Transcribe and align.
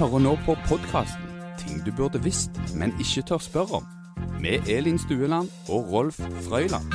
hører 0.00 0.22
nå 0.24 0.30
på 0.46 0.54
podkasten 0.64 1.26
'Ting 1.60 1.82
du 1.84 1.90
burde 1.92 2.22
visst, 2.24 2.56
men 2.72 2.94
ikke 2.96 3.20
tør 3.28 3.42
spørre 3.44 3.80
om', 3.82 3.88
med 4.40 4.64
Elin 4.64 4.96
Stueland 4.98 5.50
og 5.68 5.92
Rolf 5.92 6.20
Frøyland. 6.46 6.86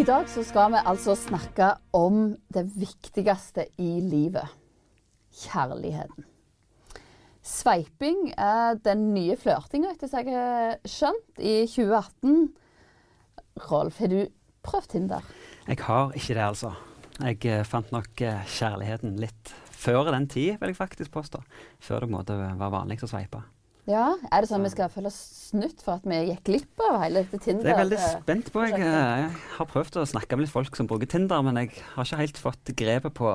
I 0.00 0.04
dag 0.08 0.30
så 0.32 0.40
skal 0.42 0.72
vi 0.72 0.80
altså 0.80 1.14
snakke 1.14 1.74
om 1.92 2.36
det 2.54 2.64
viktigste 2.80 3.66
i 3.78 4.00
livet. 4.00 4.48
Kjærligheten. 5.42 6.24
Sveiping 7.42 8.32
er 8.38 8.80
den 8.80 9.12
nye 9.12 9.36
flørtinga, 9.36 9.92
etter 9.92 10.08
som 10.08 10.24
jeg 10.24 10.38
har 10.38 10.78
skjønt, 10.88 11.36
i 11.36 11.66
2018. 11.66 12.48
Rolf, 13.68 13.98
har 13.98 14.08
du 14.08 14.24
prøvd 14.62 14.88
Tinder? 14.88 15.20
Jeg 15.68 15.76
har 15.84 16.16
ikke 16.16 16.34
det, 16.34 16.46
altså. 16.48 16.72
Jeg 17.20 17.44
eh, 17.44 17.64
fant 17.64 17.92
nok 17.92 18.24
eh, 18.24 18.40
kjærligheten 18.48 19.20
litt 19.20 19.52
før 19.82 20.12
den 20.14 20.28
tid, 20.30 20.54
vil 20.60 20.72
jeg 20.72 20.78
faktisk 20.78 21.12
påstå. 21.14 21.42
Før 21.82 22.06
det 22.06 22.12
måte 22.14 22.38
var 22.38 22.72
vanlig 22.72 23.02
å 23.02 23.10
sveipe. 23.10 23.42
Ja, 23.90 24.12
Er 24.30 24.44
det 24.44 24.48
sånn 24.52 24.62
vi 24.62 24.70
skal 24.70 24.90
føle 24.92 25.10
oss 25.10 25.18
snytt 25.48 25.80
for 25.82 25.98
at 25.98 26.04
vi 26.06 26.20
gikk 26.28 26.44
glipp 26.46 26.82
av 26.86 27.00
hele 27.02 27.24
dette 27.24 27.40
Tinder? 27.42 27.64
Det 27.64 27.72
er 27.72 27.74
jeg 27.74 27.82
veldig 27.82 28.02
spent 28.12 28.50
på. 28.54 28.62
Jeg, 28.68 28.78
eh, 28.78 29.22
jeg 29.24 29.32
har 29.56 29.68
prøvd 29.72 29.98
å 29.98 30.06
snakke 30.06 30.38
med 30.38 30.46
litt 30.46 30.54
folk 30.54 30.78
som 30.78 30.86
bruker 30.90 31.10
Tinder, 31.10 31.42
men 31.42 31.58
jeg 31.58 31.72
har 31.96 32.06
ikke 32.06 32.20
helt 32.20 32.38
fått 32.38 32.72
grepet 32.78 33.16
på 33.18 33.32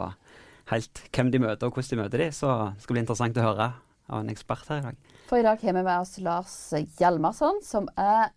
helt 0.72 1.04
hvem 1.12 1.34
de 1.34 1.44
møter 1.44 1.68
og 1.68 1.76
hvordan 1.76 1.92
de 1.92 2.00
møter 2.00 2.24
de, 2.24 2.30
så 2.36 2.54
det 2.76 2.86
skal 2.86 2.96
bli 2.96 3.04
interessant 3.04 3.40
å 3.40 3.44
høre 3.44 3.68
av 4.08 4.22
en 4.22 4.32
ekspert 4.32 4.72
her 4.72 4.80
i 4.80 4.86
dag. 4.88 5.04
For 5.28 5.42
i 5.42 5.44
dag 5.44 5.60
har 5.60 5.76
vi 5.76 5.84
med 5.84 5.94
oss 5.98 6.16
Lars 6.24 6.56
Hjalmarsson, 7.00 7.60
som 7.68 7.92
er 8.00 8.32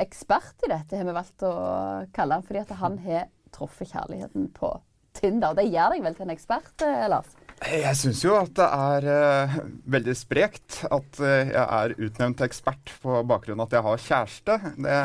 ekspert 0.00 0.64
i 0.64 0.72
dette, 0.72 0.96
har 0.96 1.04
vi 1.04 1.16
valgt 1.16 1.44
å 1.44 1.52
kalle 2.16 2.38
han, 2.38 2.46
fordi 2.46 2.64
at 2.64 2.72
han 2.80 2.96
har 3.04 3.28
truffet 3.54 3.92
kjærligheten 3.92 4.48
på 4.56 4.72
Tinder. 5.18 5.54
Det 5.56 5.64
gjør 5.70 5.94
deg 5.94 6.04
vel 6.04 6.14
til 6.18 6.26
en 6.26 6.34
ekspert, 6.34 6.74
eh, 6.84 7.04
Lars? 7.12 7.32
Jeg 7.64 7.94
syns 7.96 8.20
jo 8.24 8.34
at 8.36 8.50
det 8.58 8.66
er 8.66 9.04
uh, 9.08 9.52
veldig 9.94 10.14
sprekt 10.18 10.80
at 10.92 11.20
uh, 11.22 11.28
jeg 11.46 11.62
er 11.62 11.94
utnevnt 12.02 12.36
til 12.40 12.48
ekspert 12.48 12.90
på 13.00 13.20
bakgrunn 13.30 13.62
av 13.62 13.68
at 13.70 13.76
jeg 13.78 13.86
har 13.86 14.02
kjæreste. 14.04 14.56
Det, 14.84 14.96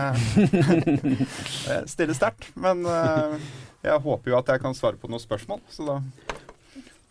det 1.05 1.87
stiller 1.93 2.17
sterkt. 2.17 2.49
Men 2.59 2.81
uh, 2.89 3.37
jeg 3.85 4.01
håper 4.03 4.33
jo 4.33 4.39
at 4.41 4.49
jeg 4.51 4.63
kan 4.65 4.75
svare 4.75 4.99
på 4.99 5.07
noen 5.11 5.21
spørsmål, 5.23 5.61
så 5.71 5.85
da 5.87 5.99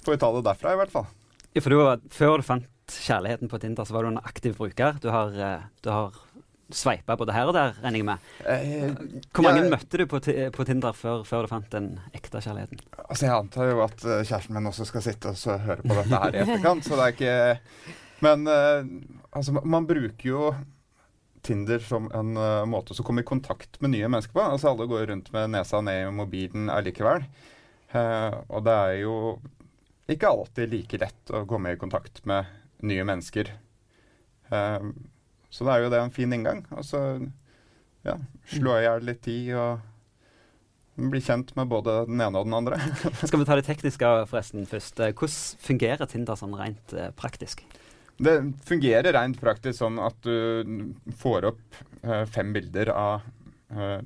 får 0.05 0.17
vi 0.17 0.21
ta 0.21 0.33
det 0.35 0.45
derfra, 0.51 0.75
i 0.75 0.81
hvert 0.83 0.93
fall. 0.93 1.07
Ja, 1.55 1.63
for 1.65 1.73
du, 1.73 1.79
var- 1.81 2.03
før 2.13 2.43
du 2.43 2.45
fant 2.51 2.69
kjærligheten 2.99 3.49
på 3.53 3.63
Tinder, 3.63 3.87
så 3.89 3.95
var 3.97 4.05
du 4.05 4.11
en 4.13 4.21
aktiv 4.27 4.59
bruker. 4.59 4.99
Du 5.03 5.09
har, 5.13 5.33
eh, 5.33 5.65
du 5.85 5.89
har 5.93 6.19
sveipa 6.75 7.17
både 7.17 7.35
her 7.35 7.49
og 7.49 7.57
der, 7.57 7.75
regner 7.83 8.01
jeg 8.01 8.07
med. 8.09 8.31
Eh, 8.45 9.21
Hvor 9.33 9.47
mange 9.47 9.65
ja, 9.65 9.71
møtte 9.73 10.01
du 10.01 10.05
på, 10.11 10.21
på 10.21 10.67
Tinder 10.69 10.97
før, 10.97 11.23
før 11.29 11.45
du 11.47 11.53
fant 11.53 11.69
den 11.73 11.95
ekte 12.17 12.43
kjærligheten? 12.45 12.83
Altså, 13.07 13.27
jeg 13.27 13.35
antar 13.35 13.71
jo 13.71 13.85
at 13.87 14.05
eh, 14.05 14.25
kjæresten 14.25 14.57
min 14.57 14.71
også 14.71 14.89
skal 14.89 15.05
sitte 15.05 15.33
og 15.33 15.39
så 15.41 15.57
høre 15.65 15.85
på 15.85 15.97
dette 15.97 16.23
her 16.25 16.35
i 16.35 16.43
etterkant, 16.45 16.85
så 16.85 16.99
det 16.99 17.07
er 17.07 17.15
ikke 17.17 17.37
Men 18.27 18.51
eh, 18.51 18.91
altså, 19.31 19.61
man 19.63 19.87
bruker 19.89 20.29
jo 20.29 20.51
Tinder 21.49 21.79
som 21.81 22.09
en 22.13 22.35
uh, 22.37 22.67
måte 22.69 22.93
å 22.93 23.05
komme 23.07 23.23
i 23.23 23.27
kontakt 23.27 23.79
med 23.81 23.93
nye 23.93 24.09
mennesker 24.11 24.35
på. 24.35 24.43
Altså, 24.43 24.73
alle 24.73 24.89
går 24.91 25.07
rundt 25.13 25.31
med 25.33 25.53
nesa 25.55 25.79
ned 25.81 26.09
i 26.09 26.11
mobilen 26.13 26.67
allikevel. 26.69 27.23
Uh, 27.95 28.43
og 28.51 28.67
det 28.67 28.75
er 28.75 28.97
jo 29.05 29.15
ikke 30.11 30.33
alltid 30.33 30.73
like 30.73 31.01
lett 31.01 31.33
å 31.33 31.45
komme 31.49 31.73
i 31.73 31.79
kontakt 31.81 32.25
med 32.29 32.49
nye 32.89 33.05
mennesker. 33.05 33.51
Eh, 34.49 34.81
så 35.51 35.67
da 35.67 35.77
er 35.77 35.87
jo 35.87 35.93
det 35.93 36.01
en 36.03 36.15
fin 36.15 36.33
inngang. 36.35 36.65
Altså 36.75 37.21
ja, 38.07 38.17
slå 38.53 38.77
i 38.79 38.85
hjel 38.85 39.07
litt 39.09 39.23
tid 39.25 39.55
og 39.59 41.09
bli 41.09 41.21
kjent 41.23 41.55
med 41.57 41.71
både 41.71 42.03
den 42.09 42.21
ene 42.21 42.41
og 42.41 42.49
den 42.49 42.57
andre. 42.59 42.79
Skal 43.29 43.41
vi 43.41 43.49
ta 43.49 43.59
det 43.59 43.67
tekniske 43.69 44.13
forresten 44.31 44.67
først? 44.69 45.01
Eh, 45.01 45.15
Hvordan 45.15 45.67
fungerer 45.69 46.11
Tinder 46.11 46.39
sånn 46.39 46.57
rent 46.59 46.95
eh, 46.95 47.13
praktisk? 47.17 47.63
Det 48.19 48.35
fungerer 48.67 49.15
rent 49.15 49.39
praktisk 49.39 49.79
sånn 49.79 50.01
at 50.03 50.17
du 50.27 50.91
får 51.21 51.53
opp 51.53 51.83
eh, 52.03 52.25
fem 52.27 52.51
bilder 52.55 52.91
av 52.91 53.29
eh, 53.71 54.01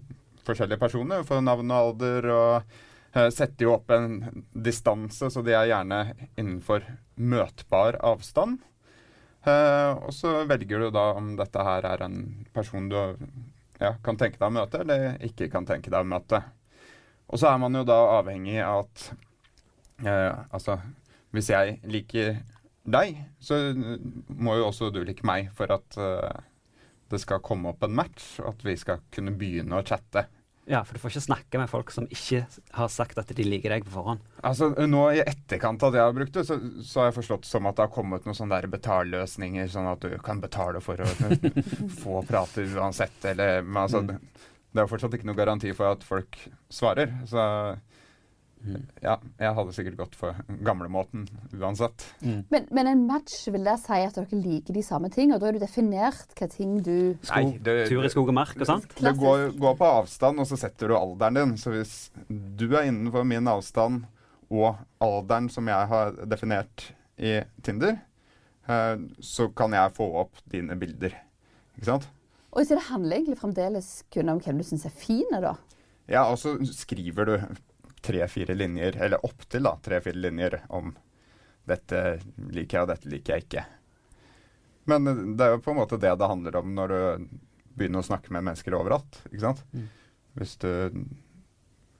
forskjellige 0.44 0.82
personer. 0.82 1.22
Du 1.22 1.30
får 1.30 1.40
navn 1.46 1.72
og 1.72 1.78
alder 1.78 2.28
og 2.34 2.74
uh, 3.14 3.28
setter 3.30 3.66
jo 3.66 3.76
opp 3.76 3.92
en 3.94 4.44
distanse, 4.52 5.30
så 5.30 5.44
de 5.44 5.54
er 5.54 5.70
gjerne 5.70 6.02
innenfor 6.34 6.86
møtbar 7.14 8.00
avstand. 8.04 8.60
Eh, 9.42 9.92
og 10.06 10.12
så 10.14 10.44
velger 10.46 10.84
du 10.84 10.90
da 10.94 11.08
om 11.18 11.32
dette 11.38 11.64
her 11.66 11.86
er 11.88 12.04
en 12.06 12.18
person 12.54 12.86
du 12.90 12.98
ja, 13.82 13.96
kan 14.04 14.18
tenke 14.18 14.38
deg 14.38 14.46
å 14.46 14.54
møte, 14.54 14.82
eller 14.84 15.16
ikke 15.26 15.50
kan 15.50 15.66
tenke 15.66 15.90
deg 15.90 16.04
å 16.04 16.08
møte. 16.08 16.42
Og 17.32 17.40
så 17.40 17.50
er 17.50 17.58
man 17.62 17.74
jo 17.74 17.82
da 17.88 17.98
avhengig 18.18 18.60
av 18.62 18.84
at 18.84 19.06
eh, 20.04 20.30
Altså, 20.52 20.78
hvis 21.34 21.50
jeg 21.50 21.78
liker 21.90 22.36
deg, 22.82 23.18
så 23.42 23.58
må 23.74 24.58
jo 24.58 24.68
også 24.68 24.90
du 24.94 25.02
like 25.06 25.26
meg 25.26 25.50
for 25.56 25.70
at 25.74 25.98
eh, 25.98 26.42
det 27.12 27.20
skal 27.22 27.42
komme 27.44 27.72
opp 27.72 27.82
en 27.84 27.94
match, 27.94 28.38
og 28.40 28.54
at 28.54 28.64
vi 28.66 28.76
skal 28.80 29.02
kunne 29.12 29.34
begynne 29.38 29.78
å 29.78 29.86
chatte. 29.86 30.26
Ja, 30.70 30.84
for 30.86 30.94
du 30.94 31.00
får 31.02 31.10
ikke 31.16 31.24
snakke 31.24 31.58
med 31.58 31.70
folk 31.70 31.90
som 31.90 32.04
ikke 32.06 32.44
har 32.78 32.90
sagt 32.94 33.18
at 33.18 33.32
de 33.34 33.42
liker 33.46 33.72
deg 33.74 33.82
på 33.86 33.90
forhånd. 33.96 34.20
Altså, 34.46 34.68
nå 34.86 35.00
I 35.16 35.24
etterkant 35.24 35.82
av 35.82 35.90
det 35.90 35.98
jeg 35.98 36.06
har 36.06 36.14
brukt 36.14 36.36
det, 36.38 36.44
så, 36.46 36.58
så 36.86 37.00
har 37.02 37.08
jeg 37.10 37.16
forstått 37.18 37.48
som 37.48 37.66
at 37.66 37.76
det 37.80 37.86
har 37.88 37.94
kommet 37.96 38.28
noen 38.28 38.38
sånne 38.38 38.60
der 38.60 38.70
betalløsninger, 38.70 39.66
sånn 39.72 39.90
at 39.90 40.06
du 40.06 40.14
kan 40.22 40.38
betale 40.44 40.78
for 40.84 41.02
å 41.02 41.08
få 42.04 42.22
prate 42.30 42.66
uansett, 42.76 43.18
eller 43.34 43.62
Men 43.66 43.82
altså, 43.86 44.02
Mm. 44.02 44.12
det, 44.12 44.48
det 44.72 44.80
er 44.80 44.86
jo 44.86 44.92
fortsatt 44.94 45.14
ikke 45.18 45.26
noe 45.28 45.36
garanti 45.36 45.74
for 45.76 45.90
at 45.98 46.06
folk 46.06 46.38
svarer. 46.72 47.10
Så 47.28 47.42
Mm. 48.62 48.82
ja, 49.02 49.16
jeg 49.42 49.54
hadde 49.56 49.72
sikkert 49.74 49.96
gått 49.98 50.14
for 50.14 50.36
gamlemåten 50.62 51.24
uansett. 51.58 52.04
Mm. 52.22 52.44
Men, 52.52 52.68
men 52.70 52.90
en 52.92 53.00
match 53.08 53.48
vil 53.50 53.64
det 53.66 53.74
si 53.82 53.98
at 54.06 54.14
dere 54.14 54.38
liker 54.38 54.76
de 54.76 54.84
samme 54.86 55.10
ting, 55.10 55.32
og 55.34 55.40
da 55.42 55.48
er 55.48 55.56
du 55.56 55.62
definert 55.64 56.36
hva 56.38 56.48
ting 56.52 56.76
du 56.86 56.92
Nei, 57.32 57.58
det- 57.58 57.88
tur 57.90 58.06
i 58.06 58.12
skog 58.12 58.30
og 58.30 58.36
mark 58.38 58.54
og 58.60 58.68
sånt. 58.68 58.94
Det 59.00 59.14
går, 59.18 59.48
går 59.58 59.76
på 59.80 59.88
avstand, 59.98 60.38
og 60.38 60.46
så 60.46 60.60
setter 60.60 60.92
du 60.92 60.96
alderen 60.98 61.40
din. 61.40 61.56
Så 61.58 61.74
hvis 61.74 61.96
du 62.30 62.68
er 62.70 62.86
innenfor 62.86 63.26
min 63.26 63.50
avstand 63.50 64.04
og 64.52 64.76
alderen 65.02 65.50
som 65.50 65.66
jeg 65.66 65.90
har 65.90 66.12
definert 66.28 66.92
i 67.18 67.40
Tinder, 67.66 67.98
eh, 68.68 68.96
så 69.20 69.48
kan 69.54 69.74
jeg 69.74 69.96
få 69.98 70.06
opp 70.22 70.38
dine 70.52 70.78
bilder. 70.78 71.18
Ikke 71.76 71.90
sant? 71.90 72.08
Og 72.52 72.66
så 72.68 72.76
det 72.76 72.86
handler 72.90 73.16
egentlig 73.16 73.40
fremdeles 73.40 73.90
kun 74.12 74.28
om 74.28 74.38
hvem 74.44 74.58
du 74.60 74.64
syns 74.68 74.84
er 74.86 74.92
fin, 74.94 75.26
da. 75.40 75.54
Ja, 76.10 76.26
og 76.28 76.36
så 76.38 76.58
skriver 76.68 77.24
du 77.24 77.36
tre-fire 78.02 78.54
linjer, 78.54 78.98
eller 78.98 79.24
opptil 79.26 79.68
tre-fire 79.82 80.18
linjer 80.18 80.60
om 80.74 80.92
dette 81.68 82.02
liker 82.50 82.78
jeg, 82.78 82.82
og 82.82 82.90
dette 82.90 83.10
liker 83.10 83.36
jeg 83.36 83.46
ikke. 83.46 83.64
Men 84.90 85.06
eh, 85.06 85.24
det 85.38 85.46
er 85.46 85.56
jo 85.56 85.64
på 85.64 85.74
en 85.74 85.80
måte 85.82 86.00
det 86.00 86.14
det 86.18 86.30
handler 86.30 86.58
om 86.62 86.72
når 86.76 86.94
du 86.94 87.26
begynner 87.72 88.02
å 88.02 88.06
snakke 88.06 88.34
med 88.34 88.44
mennesker 88.48 88.76
overalt. 88.76 89.22
ikke 89.30 89.44
sant? 89.46 89.62
Mm. 89.72 89.86
Hvis 90.38 90.56
du 90.60 90.70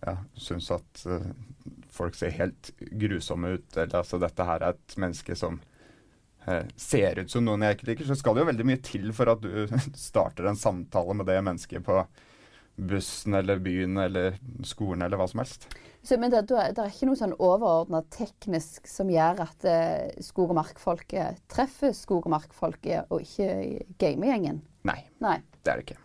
ja, 0.02 0.16
syns 0.40 0.70
at 0.74 1.04
uh, 1.06 1.28
folk 1.92 2.16
ser 2.18 2.34
helt 2.34 2.72
grusomme 2.76 3.54
ut, 3.56 3.76
eller 3.76 4.00
altså 4.02 4.18
dette 4.20 4.46
her 4.48 4.64
er 4.64 4.74
et 4.74 4.96
menneske 5.00 5.36
som 5.38 5.60
uh, 6.48 6.64
ser 6.76 7.22
ut 7.22 7.32
som 7.32 7.46
noen 7.46 7.64
jeg 7.64 7.78
ikke 7.78 7.88
liker, 7.92 8.08
så 8.10 8.16
skal 8.18 8.34
det 8.34 8.42
jo 8.42 8.50
veldig 8.50 8.66
mye 8.68 8.82
til 8.84 9.12
for 9.16 9.32
at 9.32 9.44
du 9.44 9.78
starter 10.08 10.50
en 10.50 10.58
samtale 10.58 11.16
med 11.16 11.30
det 11.30 11.38
mennesket 11.44 11.86
på 11.86 12.02
bussen 12.76 13.34
eller 13.34 13.60
byen 13.62 13.96
eller 14.00 14.38
skolen 14.64 15.02
eller 15.02 15.20
hva 15.20 15.26
som 15.28 15.42
helst. 15.42 15.68
Så, 16.02 16.16
men 16.18 16.32
det, 16.32 16.42
det 16.48 16.56
er 16.82 16.88
ikke 16.90 17.06
noe 17.06 17.18
sånn 17.18 17.34
overordna 17.36 18.00
teknisk 18.10 18.88
som 18.90 19.10
gjør 19.12 19.44
at 19.44 19.66
eh, 19.68 20.22
skog- 20.24 20.50
og 20.50 20.58
markfolket 20.58 21.44
treffer 21.52 21.94
skog- 21.94 22.26
og 22.26 22.32
markfolket, 22.34 23.12
og 23.12 23.22
ikke 23.22 23.84
gamegjengen? 24.02 24.58
Nei, 24.88 24.98
Nei. 25.22 25.36
det 25.62 25.70
er 25.70 25.78
det 25.78 25.86
ikke. 25.86 26.00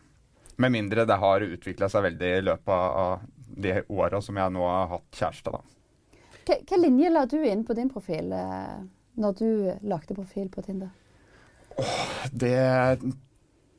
Med 0.62 0.74
mindre 0.74 1.06
det 1.10 1.18
har 1.22 1.46
utvikla 1.46 1.90
seg 1.90 2.06
veldig 2.12 2.30
i 2.36 2.46
løpet 2.46 3.02
av 3.02 3.26
de 3.58 3.74
åra 3.90 4.22
som 4.22 4.38
jeg 4.38 4.54
nå 4.54 4.68
har 4.68 4.94
hatt 4.94 5.20
kjæreste, 5.22 5.56
da. 5.56 5.66
Hva 6.48 6.78
linje 6.80 7.10
la 7.12 7.26
du 7.28 7.40
inn 7.44 7.66
på 7.68 7.76
din 7.76 7.90
profil 7.92 8.32
eh, 8.38 8.78
når 9.18 9.38
du 9.42 9.50
lagde 9.90 10.16
profil 10.16 10.52
på 10.54 10.62
Tinder? 10.66 10.94
Det 12.32 12.54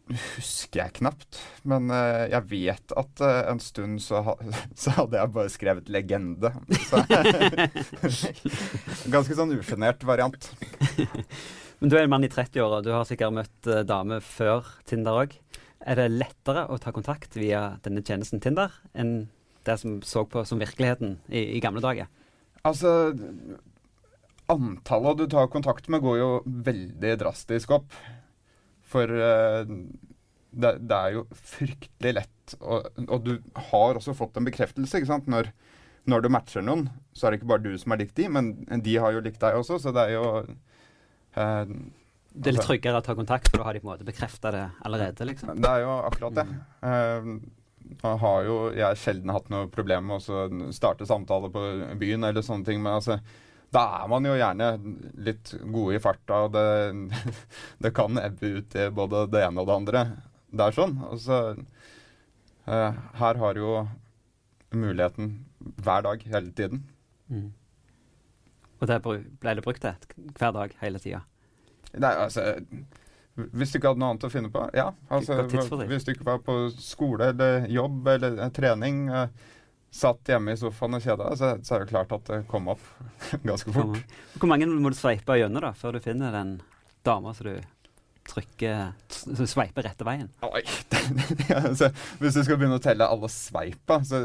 husker 0.08 0.80
jeg 0.80 0.94
knapt, 0.98 1.38
men 1.68 1.90
uh, 1.92 2.26
jeg 2.30 2.44
vet 2.50 2.94
at 3.00 3.22
uh, 3.24 3.50
en 3.50 3.60
stund 3.62 4.00
så, 4.02 4.22
ha, 4.26 4.34
så 4.82 4.94
hadde 4.96 5.20
jeg 5.20 5.32
bare 5.34 5.52
skrevet 5.52 5.90
'legende'. 5.92 6.52
Så, 6.88 7.02
ganske 9.14 9.38
sånn 9.38 9.54
usjenert 9.56 10.04
variant. 10.08 10.50
Men 11.78 11.92
du 11.92 11.96
er 11.96 12.04
en 12.04 12.12
mann 12.12 12.26
i 12.26 12.32
30-åra, 12.32 12.82
du 12.82 12.90
har 12.94 13.06
sikkert 13.08 13.36
møtt 13.36 13.70
uh, 13.70 13.84
damer 13.86 14.24
før 14.24 14.66
Tinder 14.88 15.22
òg. 15.24 15.38
Er 15.88 16.00
det 16.00 16.10
lettere 16.16 16.66
å 16.68 16.78
ta 16.82 16.92
kontakt 16.92 17.38
via 17.38 17.78
denne 17.84 18.02
tjenesten 18.02 18.42
Tinder 18.42 18.74
enn 18.98 19.28
det 19.68 19.78
som 19.80 20.00
så 20.06 20.24
på 20.26 20.42
som 20.48 20.60
virkeligheten 20.60 21.18
i, 21.28 21.58
i 21.58 21.62
gamle 21.62 21.82
dager? 21.84 22.08
Altså 22.66 23.12
Antallet 24.48 25.18
du 25.18 25.26
tar 25.28 25.50
kontakt 25.52 25.90
med, 25.92 26.00
går 26.00 26.14
jo 26.18 26.28
veldig 26.64 27.18
drastisk 27.20 27.74
opp. 27.76 27.92
For 28.88 29.10
uh, 29.12 29.68
det, 30.50 30.72
det 30.88 30.98
er 30.98 31.16
jo 31.18 31.24
fryktelig 31.36 32.14
lett, 32.22 32.54
og, 32.60 32.88
og 33.04 33.26
du 33.26 33.34
har 33.70 33.98
også 33.98 34.14
fått 34.16 34.38
en 34.40 34.48
bekreftelse, 34.48 35.00
ikke 35.00 35.10
sant. 35.10 35.28
Når, 35.30 35.50
når 36.08 36.24
du 36.24 36.30
matcher 36.32 36.64
noen, 36.64 36.88
så 37.12 37.26
er 37.28 37.34
det 37.34 37.42
ikke 37.42 37.52
bare 37.52 37.66
du 37.66 37.76
som 37.80 37.94
har 37.94 38.00
likt 38.00 38.16
de, 38.18 38.28
men 38.32 38.52
de 38.84 38.96
har 38.96 39.14
jo 39.14 39.22
likt 39.24 39.40
deg 39.44 39.58
også, 39.60 39.80
så 39.82 39.92
det 39.94 40.06
er 40.08 40.14
jo 40.16 40.24
eh, 40.40 41.64
Det 41.68 42.48
er 42.48 42.56
litt 42.56 42.62
altså- 42.62 42.70
tryggere 42.70 43.02
å 43.02 43.04
ta 43.04 43.16
kontakt, 43.18 43.50
for 43.50 43.60
da 43.60 43.68
har 43.68 43.76
de 43.76 43.84
på 43.84 43.90
en 43.90 43.94
måte 43.94 44.08
bekrefta 44.08 44.54
det 44.54 44.64
allerede. 44.88 45.28
liksom. 45.28 45.52
Det 45.60 45.74
er 45.74 45.84
jo 45.84 45.94
akkurat 46.08 46.40
det. 46.40 46.46
Eh, 46.88 47.30
nå 47.88 48.14
har 48.22 48.40
jo 48.44 48.56
jeg 48.76 49.00
sjelden 49.00 49.32
hatt 49.32 49.52
noe 49.52 49.68
problem 49.72 50.10
med 50.10 50.20
å 50.20 50.72
starte 50.76 51.06
samtaler 51.08 51.52
på 51.52 51.62
byen 52.00 52.24
eller 52.28 52.44
sånne 52.44 52.66
ting, 52.68 52.82
men 52.84 52.98
altså 52.98 53.20
da 53.74 53.84
er 53.98 54.08
man 54.08 54.24
jo 54.24 54.36
gjerne 54.38 54.68
litt 55.26 55.52
gode 55.68 55.98
i 55.98 56.00
farta, 56.02 56.44
og 56.46 56.54
det, 56.54 57.18
det 57.84 57.92
kan 57.96 58.20
ebbe 58.20 58.54
ut 58.58 58.76
i 58.78 58.88
både 58.94 59.26
det 59.32 59.44
ene 59.44 59.62
og 59.62 59.68
det 59.68 59.76
andre. 59.76 60.04
Det 60.48 60.64
er 60.64 60.76
sånn. 60.76 60.96
Så 61.20 61.40
eh, 61.52 63.00
Her 63.20 63.40
har 63.42 63.60
jo 63.60 63.82
muligheten 64.72 65.34
hver 65.84 66.04
dag, 66.06 66.24
hele 66.32 66.52
tiden. 66.56 66.86
Mm. 67.28 67.50
Og 68.78 68.88
det 68.88 68.98
ble 69.02 69.54
det 69.58 69.64
brukt 69.64 69.82
til 69.82 70.32
hver 70.38 70.54
dag, 70.54 70.72
hele 70.80 71.02
tida. 71.02 71.24
Nei, 71.96 72.12
altså 72.12 72.42
Hvis 73.34 73.70
du 73.72 73.78
ikke 73.78 73.92
hadde 73.92 74.02
noe 74.02 74.12
annet 74.12 74.26
å 74.26 74.32
finne 74.32 74.50
på, 74.52 74.64
ja. 74.76 74.88
Altså, 75.14 75.44
hvis 75.86 76.04
du 76.04 76.12
ikke 76.12 76.26
var 76.26 76.40
på 76.44 76.56
skole 76.74 77.30
eller 77.32 77.68
jobb 77.70 78.08
eller 78.16 78.40
eh, 78.42 78.50
trening, 78.54 79.04
eh, 79.14 79.28
satt 79.90 80.28
hjemme 80.28 80.52
i 80.52 80.60
sofaen 80.60 80.98
og 80.98 81.04
kjeda 81.04 81.30
så, 81.38 81.54
så 81.64 81.74
er 81.74 81.84
det 81.84 81.92
klart 81.92 82.12
at 82.12 82.28
det 82.28 82.42
kom 82.50 82.68
opp 82.74 82.84
ganske 83.48 83.72
fort. 83.72 84.00
Hvor 84.36 84.50
mange 84.50 84.68
må 84.68 84.92
du 84.92 84.98
sveipe 84.98 85.38
gjennom 85.40 85.64
da, 85.64 85.72
før 85.76 85.96
du 85.96 86.04
finner 86.04 86.34
den 86.34 86.58
dama 87.06 87.34
som 87.36 87.48
du 87.48 87.58
trykker 88.28 88.90
Som 89.08 89.46
sveiper 89.48 89.86
rette 89.88 90.04
veien? 90.04 90.28
Oi. 90.44 90.60
altså, 91.62 91.88
hvis 92.20 92.36
du 92.36 92.42
skal 92.42 92.58
begynne 92.58 92.76
å 92.76 92.84
telle 92.84 93.08
alle 93.08 93.30
sveipa, 93.32 94.02
så 94.04 94.20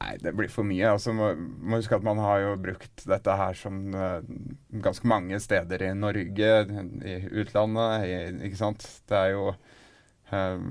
Nei, 0.00 0.14
det 0.16 0.30
blir 0.32 0.48
for 0.48 0.64
mye. 0.64 0.94
Altså, 0.94 1.12
må, 1.12 1.26
må 1.36 1.76
huske 1.76 1.92
at 1.92 2.04
man 2.06 2.16
har 2.24 2.38
jo 2.40 2.54
brukt 2.64 3.02
dette 3.04 3.34
her 3.36 3.58
som 3.58 3.82
uh, 3.92 4.22
ganske 4.80 5.04
mange 5.12 5.36
steder 5.44 5.84
i 5.84 5.90
Norge, 5.92 6.52
i 7.04 7.16
utlandet, 7.42 8.06
i, 8.08 8.14
ikke 8.48 8.60
sant. 8.62 8.86
Det 9.10 9.18
er 9.18 9.34
jo 9.34 9.50
uh, 10.32 10.64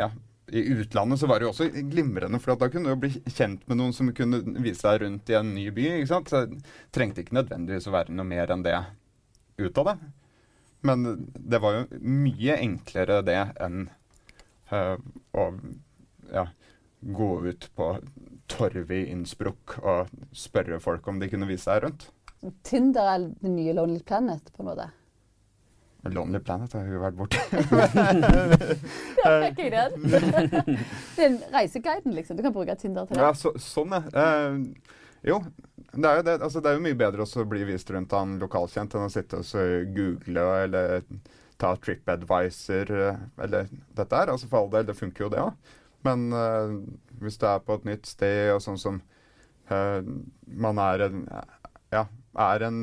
Ja. 0.00 0.10
I 0.52 0.62
utlandet 0.74 1.20
så 1.20 1.28
var 1.30 1.40
det 1.40 1.46
jo 1.46 1.52
også 1.52 1.68
glimrende, 1.90 2.40
for 2.42 2.58
da 2.58 2.68
kunne 2.72 2.94
du 2.94 3.02
bli 3.04 3.10
kjent 3.30 3.62
med 3.70 3.78
noen 3.78 3.94
som 3.94 4.10
kunne 4.16 4.42
vise 4.62 4.82
deg 4.86 5.04
rundt 5.04 5.30
i 5.30 5.36
en 5.38 5.52
ny 5.54 5.68
by. 5.74 5.86
ikke 5.98 6.10
sant? 6.10 6.32
Så 6.32 6.44
det 6.50 6.62
trengte 6.94 7.22
ikke 7.22 7.38
nødvendigvis 7.38 7.86
å 7.90 7.94
være 7.94 8.14
noe 8.16 8.26
mer 8.26 8.50
enn 8.50 8.64
det 8.66 8.76
ut 9.60 9.82
av 9.82 9.92
det. 9.92 9.96
Men 10.86 11.06
det 11.34 11.60
var 11.62 11.76
jo 11.76 12.00
mye 12.00 12.56
enklere 12.56 13.20
det 13.26 13.40
enn 13.60 13.82
eh, 14.72 14.96
å 15.36 15.46
ja, 16.32 16.46
gå 17.00 17.30
ut 17.46 17.68
på 17.76 17.90
torvet 18.50 18.96
i 18.96 19.10
Innsbruck 19.12 19.76
og 19.82 20.10
spørre 20.36 20.80
folk 20.82 21.06
om 21.08 21.20
de 21.20 21.28
kunne 21.30 21.48
vise 21.50 21.68
seg 21.68 21.84
rundt. 21.84 22.08
Tinder 22.64 23.12
er 23.14 23.28
den 23.42 23.58
nye 23.58 23.74
Lonely 23.76 24.00
Planet, 24.06 24.48
på 24.54 24.64
en 24.64 24.70
måte. 24.70 24.88
Lonely 26.08 26.40
Planet 26.40 26.72
har 26.72 26.86
jo 26.88 27.00
vært 27.02 27.18
borte. 27.18 27.40
Der 29.20 29.42
fikk 29.44 29.58
jeg 29.60 29.72
den. 29.74 30.06
det 31.16 31.26
er 31.26 31.34
reiseguiden, 31.52 32.14
liksom. 32.16 32.38
Du 32.38 32.44
kan 32.46 32.54
bruke 32.54 32.76
Tinder 32.80 33.08
til 33.08 33.18
det. 33.18 33.26
ja, 33.26 33.34
så, 33.36 33.52
sånn, 33.60 33.92
ja. 33.92 34.00
Uh, 34.14 34.96
jo, 35.26 35.42
det 35.92 36.08
er 36.08 36.20
jo 36.20 36.24
det. 36.24 36.38
Altså, 36.40 36.62
det 36.62 36.70
er 36.70 36.78
jo 36.78 36.84
mye 36.86 36.98
bedre 36.98 37.26
å 37.26 37.44
bli 37.48 37.66
vist 37.68 37.92
rundt 37.92 38.14
av 38.16 38.24
en 38.24 38.38
lokalkjent 38.40 38.96
enn 38.96 39.10
å 39.10 39.12
sitte 39.12 39.42
og 39.42 39.92
google 39.96 40.46
eller 40.62 41.04
ta 41.60 41.74
TripAdvisor 41.76 42.92
eh, 42.96 43.20
eller 43.44 43.68
dette 43.96 44.16
her. 44.16 44.32
Altså 44.32 44.48
for 44.48 44.62
all 44.62 44.72
del, 44.72 44.88
det 44.88 44.96
funker 44.96 45.26
jo 45.26 45.32
det 45.34 45.42
òg. 45.44 45.76
Men 46.06 46.30
uh, 46.32 46.78
hvis 47.20 47.36
du 47.36 47.44
er 47.50 47.60
på 47.60 47.76
et 47.76 47.84
nytt 47.90 48.08
sted, 48.08 48.54
og 48.54 48.62
sånn 48.64 48.80
som 48.80 49.02
uh, 49.68 50.00
man 50.48 50.80
er 50.80 51.04
en, 51.10 51.26
ja, 51.92 52.06
er 52.40 52.64
en 52.70 52.80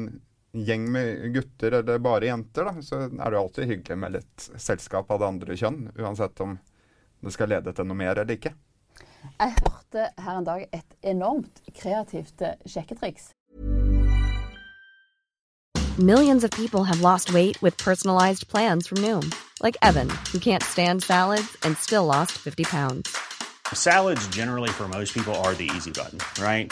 gjeng 0.65 0.87
med 0.91 1.33
gutter 1.35 1.79
eller 1.81 1.99
bare 2.03 2.29
jenter, 2.29 2.69
da, 2.69 2.81
så 2.81 3.03
er 3.07 3.11
det 3.17 3.37
jo 3.37 3.43
alltid 3.43 3.71
hyggelig 3.71 3.97
med 3.97 4.17
litt 4.17 4.49
selskap 4.57 5.11
av 5.11 5.21
det 5.21 5.29
andre 5.33 5.57
kjønn. 5.59 5.81
Uansett 5.97 6.41
om 6.45 6.57
det 7.21 7.33
skal 7.33 7.51
lede 7.51 7.73
til 7.73 7.87
noe 7.89 7.97
mer 7.97 8.15
eller 8.15 8.37
ikke. 8.37 8.53
Jeg 9.37 9.55
hørte 9.57 10.09
her 10.21 10.37
en 10.37 10.47
dag 10.47 10.67
et 10.71 10.95
enormt 11.01 11.61
kreativt 11.75 12.41
eh, 12.41 12.55
sjekketriks. 12.65 13.31
Millions 15.97 16.43
of 16.43 16.51
people 16.51 16.83
have 16.83 17.01
lost 17.01 17.33
weight 17.33 17.59
with 17.61 17.75
personalized 17.77 18.47
plans 18.47 18.85
from 18.85 18.99
Noom, 18.99 19.33
like 19.63 19.75
Evan, 19.81 20.09
who 20.31 20.37
can't 20.39 20.61
stand 20.61 21.01
salads 21.01 21.57
and 21.63 21.75
still 21.75 22.05
lost 22.05 22.33
50 22.33 22.65
pounds. 22.65 23.17
Salads, 23.73 24.27
generally, 24.27 24.69
for 24.69 24.87
most 24.87 25.13
people, 25.13 25.33
are 25.43 25.55
the 25.55 25.69
easy 25.75 25.91
button, 25.91 26.19
right? 26.39 26.71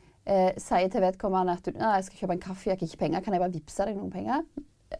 eh, 0.25 0.51
sier 0.61 0.89
til 0.91 1.01
vedkommende 1.03 1.57
at 1.57 1.65
du, 1.65 1.71
jeg 1.77 2.05
skal 2.07 2.21
kjøpe 2.23 2.37
en 2.37 2.43
kaffe, 2.43 2.69
jeg 2.69 2.77
har 2.77 2.85
ikke 2.87 3.01
penger, 3.05 3.23
kan 3.25 3.33
jeg 3.37 3.43
bare 3.43 3.55
vippse 3.55 3.87
deg 3.87 3.97
noen 3.97 4.11
penger? 4.13 4.45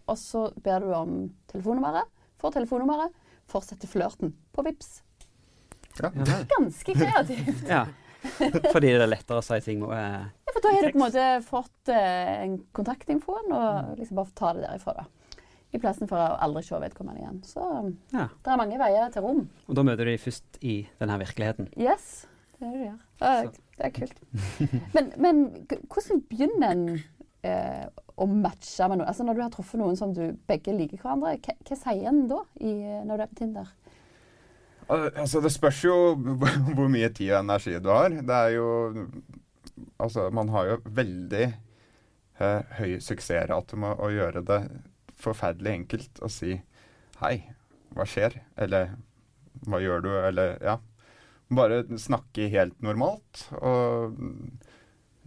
Og 0.08 0.18
så 0.20 0.48
ber 0.64 0.84
du 0.86 0.92
om 0.96 1.16
telefonnummeret, 1.52 2.08
får 2.42 2.56
telefonnummeret, 2.58 3.16
fortsetter 3.52 3.90
flørten 3.92 4.34
på 4.56 4.64
Vips. 4.66 5.02
Ja. 6.00 6.10
Ganske 6.48 6.94
kreativt. 6.96 7.66
ja. 7.76 7.86
Fordi 8.22 8.92
det 8.94 9.02
er 9.02 9.10
lettere 9.10 9.42
å 9.42 9.46
si 9.46 9.58
ting 9.66 9.82
med 9.82 9.96
eh, 9.98 10.28
Ja, 10.46 10.54
for 10.54 10.62
da 10.64 10.72
har 10.76 10.86
du 10.86 10.92
på 10.94 11.00
en 11.00 11.04
måte 11.04 11.26
fått 11.46 11.92
eh, 11.92 12.44
en 12.46 12.60
kontaktinfoen, 12.78 13.50
og 13.58 13.98
liksom 14.00 14.20
bare 14.22 14.36
ta 14.38 14.54
det 14.58 14.64
derifra, 14.68 14.94
da. 15.02 15.38
I 15.72 15.80
plassen 15.80 16.10
for 16.10 16.20
å 16.20 16.36
aldri 16.44 16.62
se 16.68 16.76
vedkommende 16.84 17.22
igjen. 17.24 17.40
Så 17.48 17.64
Ja. 18.12 18.28
det 18.44 18.52
er 18.52 18.60
mange 18.60 18.80
veier 18.80 19.12
til 19.14 19.24
rom. 19.24 19.46
Og 19.68 19.78
da 19.78 19.86
møter 19.88 20.04
du 20.08 20.12
dem 20.12 20.20
først 20.22 20.60
i 20.62 20.82
denne 21.00 21.16
virkeligheten. 21.22 21.70
Yes, 21.80 22.26
det 22.60 22.68
er 22.68 22.72
det 22.72 22.80
du 22.80 22.86
gjør. 22.90 23.52
Det 23.82 23.88
er, 23.88 23.94
kult. 23.96 24.20
Men, 24.94 25.08
men 25.18 25.40
hvordan 25.90 26.22
begynner 26.30 26.76
en 26.76 26.84
eh, 27.48 27.88
å 28.22 28.28
matche 28.30 28.86
med 28.86 29.00
noen? 29.02 29.08
Altså 29.10 29.26
Når 29.26 29.38
du 29.38 29.42
har 29.42 29.54
truffet 29.54 29.82
noen 29.82 29.98
som 29.98 30.14
du 30.14 30.36
begge 30.50 30.76
liker 30.78 31.02
hverandre, 31.02 31.34
hva, 31.42 31.56
hva 31.66 31.78
sier 31.80 32.10
en 32.12 32.28
da 32.30 32.44
i, 32.62 32.76
når 33.08 33.16
du 33.16 33.26
er 33.26 33.32
på 33.32 33.40
Tinder? 33.42 33.72
Altså, 34.92 35.40
det 35.42 35.54
spørs 35.54 35.82
jo 35.86 35.96
hvor 36.76 36.90
mye 36.92 37.10
tid 37.16 37.32
og 37.32 37.40
energi 37.42 37.78
du 37.82 37.90
har. 37.94 38.14
Det 38.22 38.42
er 38.48 38.58
jo 38.60 38.72
Altså, 40.02 40.28
man 40.30 40.50
har 40.54 40.68
jo 40.68 40.76
veldig 40.94 41.46
eh, 41.48 42.74
høy 42.78 43.00
suksessrate 43.02 43.78
med 43.80 43.98
å 43.98 44.10
gjøre 44.14 44.44
det 44.46 44.60
forferdelig 45.22 45.74
enkelt 45.74 46.22
å 46.22 46.30
si 46.30 46.58
Hei, 47.22 47.36
hva 47.96 48.06
skjer? 48.10 48.36
Eller 48.62 48.94
hva 49.66 49.82
gjør 49.82 50.06
du? 50.06 50.10
Eller 50.22 50.56
ja. 50.62 50.78
Bare 51.52 51.82
snakke 52.00 52.48
helt 52.54 52.78
normalt. 52.82 53.46
Og 53.60 54.16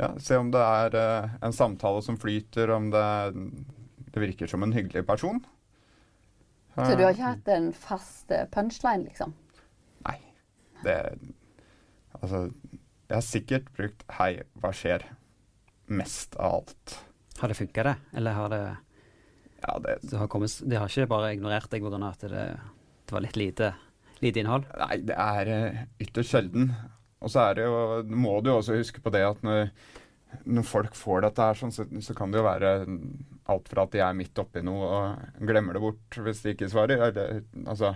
ja, 0.00 0.10
se 0.18 0.38
om 0.40 0.50
det 0.54 0.62
er 0.64 0.96
eh, 0.98 1.34
en 1.44 1.52
samtale 1.54 2.02
som 2.02 2.16
flyter, 2.18 2.70
om 2.74 2.88
det, 2.94 3.04
det 4.14 4.22
virker 4.22 4.50
som 4.50 4.64
en 4.64 4.72
hyggelig 4.74 5.04
person. 5.06 5.42
Så 6.74 6.96
du 6.96 7.04
har 7.04 7.12
Eh, 7.12 7.14
ikke 7.14 7.28
hatt 7.28 7.48
en 7.54 7.68
fast 7.72 8.32
eh, 8.34 8.46
punchline, 8.50 9.04
liksom? 9.06 9.34
Nei. 10.08 10.18
Det 10.82 10.98
Altså, 12.22 12.46
jeg 13.10 13.14
har 13.16 13.24
sikkert 13.26 13.66
brukt 13.76 14.04
'hei, 14.08 14.42
hva 14.56 14.70
skjer?' 14.72 15.04
mest 15.86 16.36
av 16.36 16.54
alt. 16.54 17.04
Har 17.38 17.48
det 17.48 17.56
funka, 17.58 17.82
det? 17.82 17.96
Eller 18.16 18.32
har 18.32 18.48
det, 18.48 18.76
Ja, 19.66 19.78
det 19.78 19.98
det 20.10 20.16
har 20.16 20.28
kommet, 20.28 20.62
de 20.68 20.76
har 20.76 20.88
ikke 20.88 21.08
bare 21.08 21.34
ignorert 21.34 21.70
deg 21.70 21.82
pga. 21.82 22.08
at 22.08 22.20
det, 22.20 22.60
det 23.06 23.12
var 23.12 23.20
litt 23.20 23.36
lite, 23.36 23.74
lite 24.22 24.42
innhold? 24.42 24.66
Nei, 24.78 24.98
det 25.08 25.16
er 25.18 25.50
eh, 25.54 25.82
ytterst 26.04 26.34
sjelden. 26.34 26.70
Og 27.24 27.32
så 27.32 27.46
er 27.48 27.54
det 27.58 27.64
jo 27.66 27.76
Må 28.12 28.38
du 28.44 28.50
jo 28.52 28.58
også 28.60 28.76
huske 28.76 29.00
på 29.00 29.12
det 29.14 29.22
at 29.26 29.40
når, 29.46 29.70
når 30.44 30.66
folk 30.68 30.96
får 30.98 31.24
dette 31.24 31.46
her, 31.48 31.58
sånn, 31.58 31.72
så, 31.72 31.86
så 32.04 32.16
kan 32.16 32.30
det 32.32 32.42
jo 32.42 32.46
være 32.46 32.74
alt 33.52 33.68
fra 33.68 33.84
at 33.84 33.92
de 33.92 34.00
er 34.04 34.16
midt 34.16 34.38
oppi 34.40 34.62
noe 34.64 34.88
og 34.88 35.44
glemmer 35.48 35.76
det 35.76 35.82
bort 35.84 36.18
hvis 36.26 36.44
de 36.44 36.54
ikke 36.54 36.70
svarer. 36.72 37.02
Eller, 37.10 37.42
altså, 37.64 37.94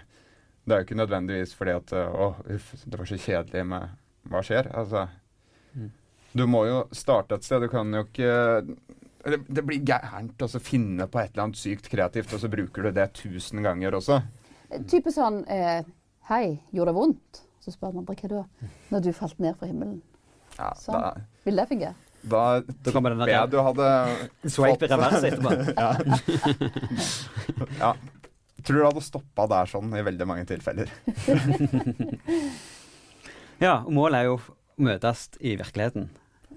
det 0.64 0.74
er 0.74 0.82
jo 0.82 0.88
ikke 0.88 1.00
nødvendigvis 1.02 1.54
fordi 1.56 1.76
at 1.76 1.94
eh, 1.96 2.18
Å, 2.24 2.32
uff, 2.56 2.74
det 2.84 3.00
var 3.00 3.08
så 3.08 3.20
kjedelig 3.20 3.64
med 3.70 3.96
Hva 4.28 4.44
skjer? 4.44 4.70
Altså 4.76 5.06
Mm. 5.76 5.90
Du 6.32 6.46
må 6.48 6.62
jo 6.64 6.78
starte 6.96 7.36
et 7.36 7.44
sted. 7.44 7.60
Du 7.60 7.68
kan 7.68 7.92
jo 7.92 8.00
ikke 8.06 8.30
det, 9.28 9.38
det 9.48 9.64
blir 9.66 9.82
gærent 9.84 10.40
å 10.44 10.48
så 10.48 10.60
finne 10.62 11.04
på 11.10 11.20
et 11.20 11.32
eller 11.34 11.48
annet 11.48 11.60
sykt 11.60 11.88
kreativt, 11.92 12.32
og 12.32 12.40
så 12.40 12.50
bruker 12.52 12.86
du 12.88 12.92
det 12.96 13.08
tusen 13.18 13.60
ganger 13.64 13.96
også. 13.98 14.20
Eh, 14.70 14.84
Type 14.88 15.12
sånn 15.12 15.42
eh, 15.52 15.82
Hei, 16.28 16.58
gjorde 16.76 16.90
det 16.90 16.94
vondt? 16.98 17.38
Så 17.64 17.72
spør 17.72 17.94
den 17.94 18.02
andre 18.02 18.14
hva 18.18 18.28
da? 18.28 18.42
Når 18.92 19.00
du 19.06 19.06
falt 19.16 19.38
ned 19.40 19.54
fra 19.56 19.64
himmelen. 19.70 20.02
Ja, 20.58 20.74
Sånn. 20.76 21.00
da, 21.00 21.22
Vil 21.46 21.56
det 21.56 21.64
fungere? 21.70 21.94
Da 22.28 22.40
Da 22.60 22.92
kommer 22.92 23.14
den 23.14 23.22
tipper 23.22 23.32
jeg 23.32 23.40
der 23.40 23.52
du 23.54 23.58
hadde 23.64 23.86
swipe 24.52 24.84
i 24.84 24.90
revers 24.92 25.24
etterpå. 25.24 25.50
Ja. 27.80 27.92
Tror 28.60 28.76
du 28.76 28.84
hadde 28.90 29.02
stoppa 29.06 29.46
der 29.48 29.70
sånn 29.70 29.94
i 29.96 30.02
veldig 30.04 30.26
mange 30.28 30.44
tilfeller. 30.50 30.92
Ja, 33.58 33.80
og 33.80 33.90
målet 33.90 34.20
er 34.20 34.28
jo 34.28 34.34
å 34.36 34.42
møtes 34.84 35.24
i 35.40 35.56
virkeligheten. 35.58 36.04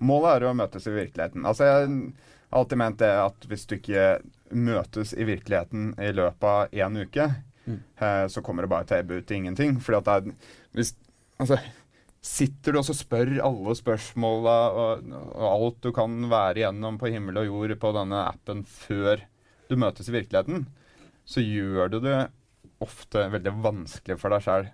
Målet 0.04 0.36
er 0.36 0.44
å 0.50 0.52
møtes 0.54 0.84
i 0.86 0.92
virkeligheten. 0.94 1.48
Altså, 1.50 1.66
jeg 1.66 1.74
har 1.80 2.60
alltid 2.60 2.78
ment 2.78 3.00
det 3.00 3.10
at 3.24 3.48
hvis 3.50 3.64
du 3.72 3.74
ikke 3.80 4.04
møtes 4.52 5.16
i 5.16 5.26
virkeligheten 5.26 5.96
i 5.98 6.12
løpet 6.14 6.46
av 6.46 6.76
én 6.76 7.00
uke, 7.02 7.26
Mm. 7.68 7.80
eh, 8.02 8.26
så 8.28 8.42
kommer 8.42 8.66
det 8.66 8.72
bare 8.74 8.88
til 8.90 8.98
å 8.98 9.04
ebbe 9.04 9.20
ut 9.22 9.28
til 9.30 9.38
ingenting. 9.42 9.78
Fordi 9.84 10.00
at 10.02 10.10
det 10.10 10.34
er 10.34 10.52
hvis, 10.78 10.96
Altså, 11.42 11.58
sitter 12.22 12.76
du 12.76 12.80
og 12.82 12.86
spør 12.94 13.32
alle 13.42 13.74
spørsmåla 13.78 14.56
og, 14.78 15.08
og 15.34 15.46
alt 15.48 15.80
du 15.82 15.90
kan 15.96 16.20
være 16.30 16.62
igjennom 16.62 17.00
på 17.02 17.10
himmel 17.10 17.40
og 17.42 17.48
jord 17.48 17.74
på 17.82 17.94
denne 17.98 18.20
appen 18.30 18.62
før 18.70 19.24
du 19.72 19.78
møtes 19.80 20.10
i 20.12 20.14
virkeligheten, 20.14 20.68
så 21.26 21.42
gjør 21.42 21.90
du 21.96 21.98
det 22.04 22.20
ofte 22.82 23.24
veldig 23.32 23.54
vanskelig 23.64 24.18
for 24.22 24.34
deg 24.34 24.46
sjøl 24.46 24.68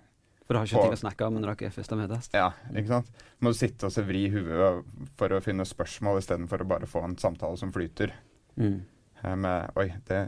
For 0.44 0.56
du 0.56 0.58
har 0.58 0.68
ikke 0.68 0.82
ting 0.82 0.96
å 0.96 1.00
snakke 1.00 1.28
om 1.28 1.38
når 1.38 1.54
dere 1.54 1.72
først 1.72 1.94
har 1.94 2.00
møtes. 2.00 2.28
ja, 2.34 2.50
ikke 2.72 2.92
sant? 2.92 3.24
Må 3.40 3.52
du 3.52 3.58
sitte 3.60 3.88
og 3.88 3.94
så 3.94 4.04
vri 4.08 4.26
huet 4.32 4.84
for 5.16 5.32
å 5.36 5.40
finne 5.44 5.64
spørsmål 5.68 6.20
istedenfor 6.20 6.64
å 6.64 6.68
bare 6.68 6.88
få 6.90 7.04
en 7.06 7.16
samtale 7.20 7.56
som 7.60 7.72
flyter. 7.72 8.12
Mm. 8.56 8.80
eh, 9.22 9.36
Med 9.36 9.70
'oi, 9.76 9.88
det, 10.08 10.20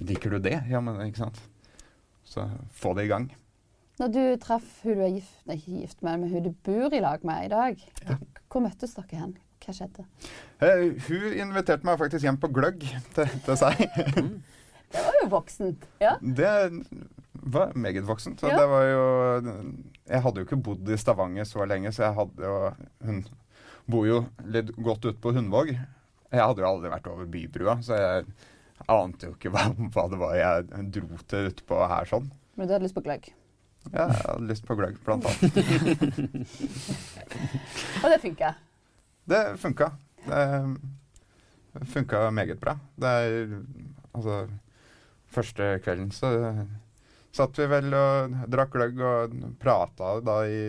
liker 0.00 0.30
du 0.30 0.38
det?' 0.38 0.62
Ja, 0.70 0.80
men 0.80 0.98
ikke 1.06 1.26
sant. 1.26 1.38
Så 2.28 2.44
få 2.76 2.92
det 2.98 3.06
i 3.08 3.12
gang. 3.12 3.28
Når 3.98 4.12
du 4.14 4.20
traff 4.42 4.66
hun 4.84 4.94
du 5.00 5.02
er 5.06 5.14
gift, 5.16 5.38
nei, 5.48 5.56
ikke 5.58 5.80
gift 5.82 6.02
med, 6.06 6.20
men 6.22 6.30
hun 6.30 6.44
du 6.44 6.52
bor 6.66 6.94
i 6.94 7.00
lag 7.02 7.24
med 7.26 7.48
i 7.48 7.52
dag, 7.54 7.80
Ja. 8.06 8.18
hvor 8.52 8.62
møttes 8.62 8.94
dere 8.94 9.18
hen? 9.24 9.32
Hva 9.64 9.74
skjedde? 9.74 10.04
Uh, 10.62 10.84
hun 11.08 11.32
inviterte 11.34 11.84
meg 11.88 11.98
faktisk 11.98 12.22
hjem 12.28 12.38
på 12.40 12.50
gløgg 12.54 12.84
til, 13.16 13.32
til 13.48 13.58
seg. 13.58 13.82
Det 14.88 15.00
var 15.04 15.16
jo 15.20 15.26
voksent. 15.34 15.82
Ja. 16.00 16.14
Det 16.22 16.52
var 17.52 17.74
meget 17.76 18.06
voksent. 18.08 18.40
Ja. 18.40 18.54
det 18.56 18.68
var 18.70 18.84
jo 18.88 19.02
Jeg 20.08 20.22
hadde 20.24 20.40
jo 20.40 20.46
ikke 20.46 20.56
bodd 20.64 20.88
i 20.88 20.96
Stavanger 20.96 21.44
så 21.44 21.66
lenge, 21.68 21.92
så 21.92 22.06
jeg 22.06 22.16
hadde 22.16 22.46
jo 22.48 22.70
Hun 23.04 23.18
bor 23.84 24.06
jo 24.08 24.22
litt 24.48 24.72
godt 24.80 25.04
ute 25.10 25.20
på 25.20 25.34
Hundvåg. 25.36 25.74
Jeg 26.32 26.40
hadde 26.40 26.64
jo 26.64 26.70
aldri 26.70 26.88
vært 26.92 27.10
over 27.12 27.28
bybrua, 27.28 27.74
så 27.84 27.98
jeg 28.00 28.24
ante 28.86 29.28
jo 29.28 29.34
ikke 29.36 29.50
hva, 29.54 29.66
hva 29.94 30.06
det 30.12 30.20
var 30.20 30.36
jeg 30.38 30.86
dro 30.94 31.20
til 31.28 31.50
utpå 31.50 31.82
her 31.90 32.08
sånn. 32.08 32.30
Men 32.58 32.68
du 32.68 32.74
hadde 32.74 32.86
lyst 32.86 32.96
på 32.96 33.04
gløgg. 33.06 33.28
Ja, 33.92 34.08
Jeg 34.08 34.24
hadde 34.24 34.48
lyst 34.50 34.66
på 34.68 34.76
gløgg, 34.76 34.96
blant 35.06 35.24
annet. 35.28 35.58
Og 38.02 38.10
det 38.12 38.18
funka. 38.24 38.50
Det 39.28 39.42
funka. 39.62 39.90
Det 40.26 41.86
funka 41.94 42.24
meget 42.34 42.60
bra. 42.60 42.74
Det 42.96 43.08
er 43.22 43.56
Altså 44.16 44.48
Første 45.28 45.74
kvelden 45.84 46.08
så 46.16 46.28
satt 47.36 47.58
vi 47.60 47.66
vel 47.68 47.92
og 47.94 48.32
drakk 48.50 48.70
gløgg 48.72 49.02
og 49.04 49.34
prata 49.60 50.14
da 50.24 50.38
i 50.48 50.62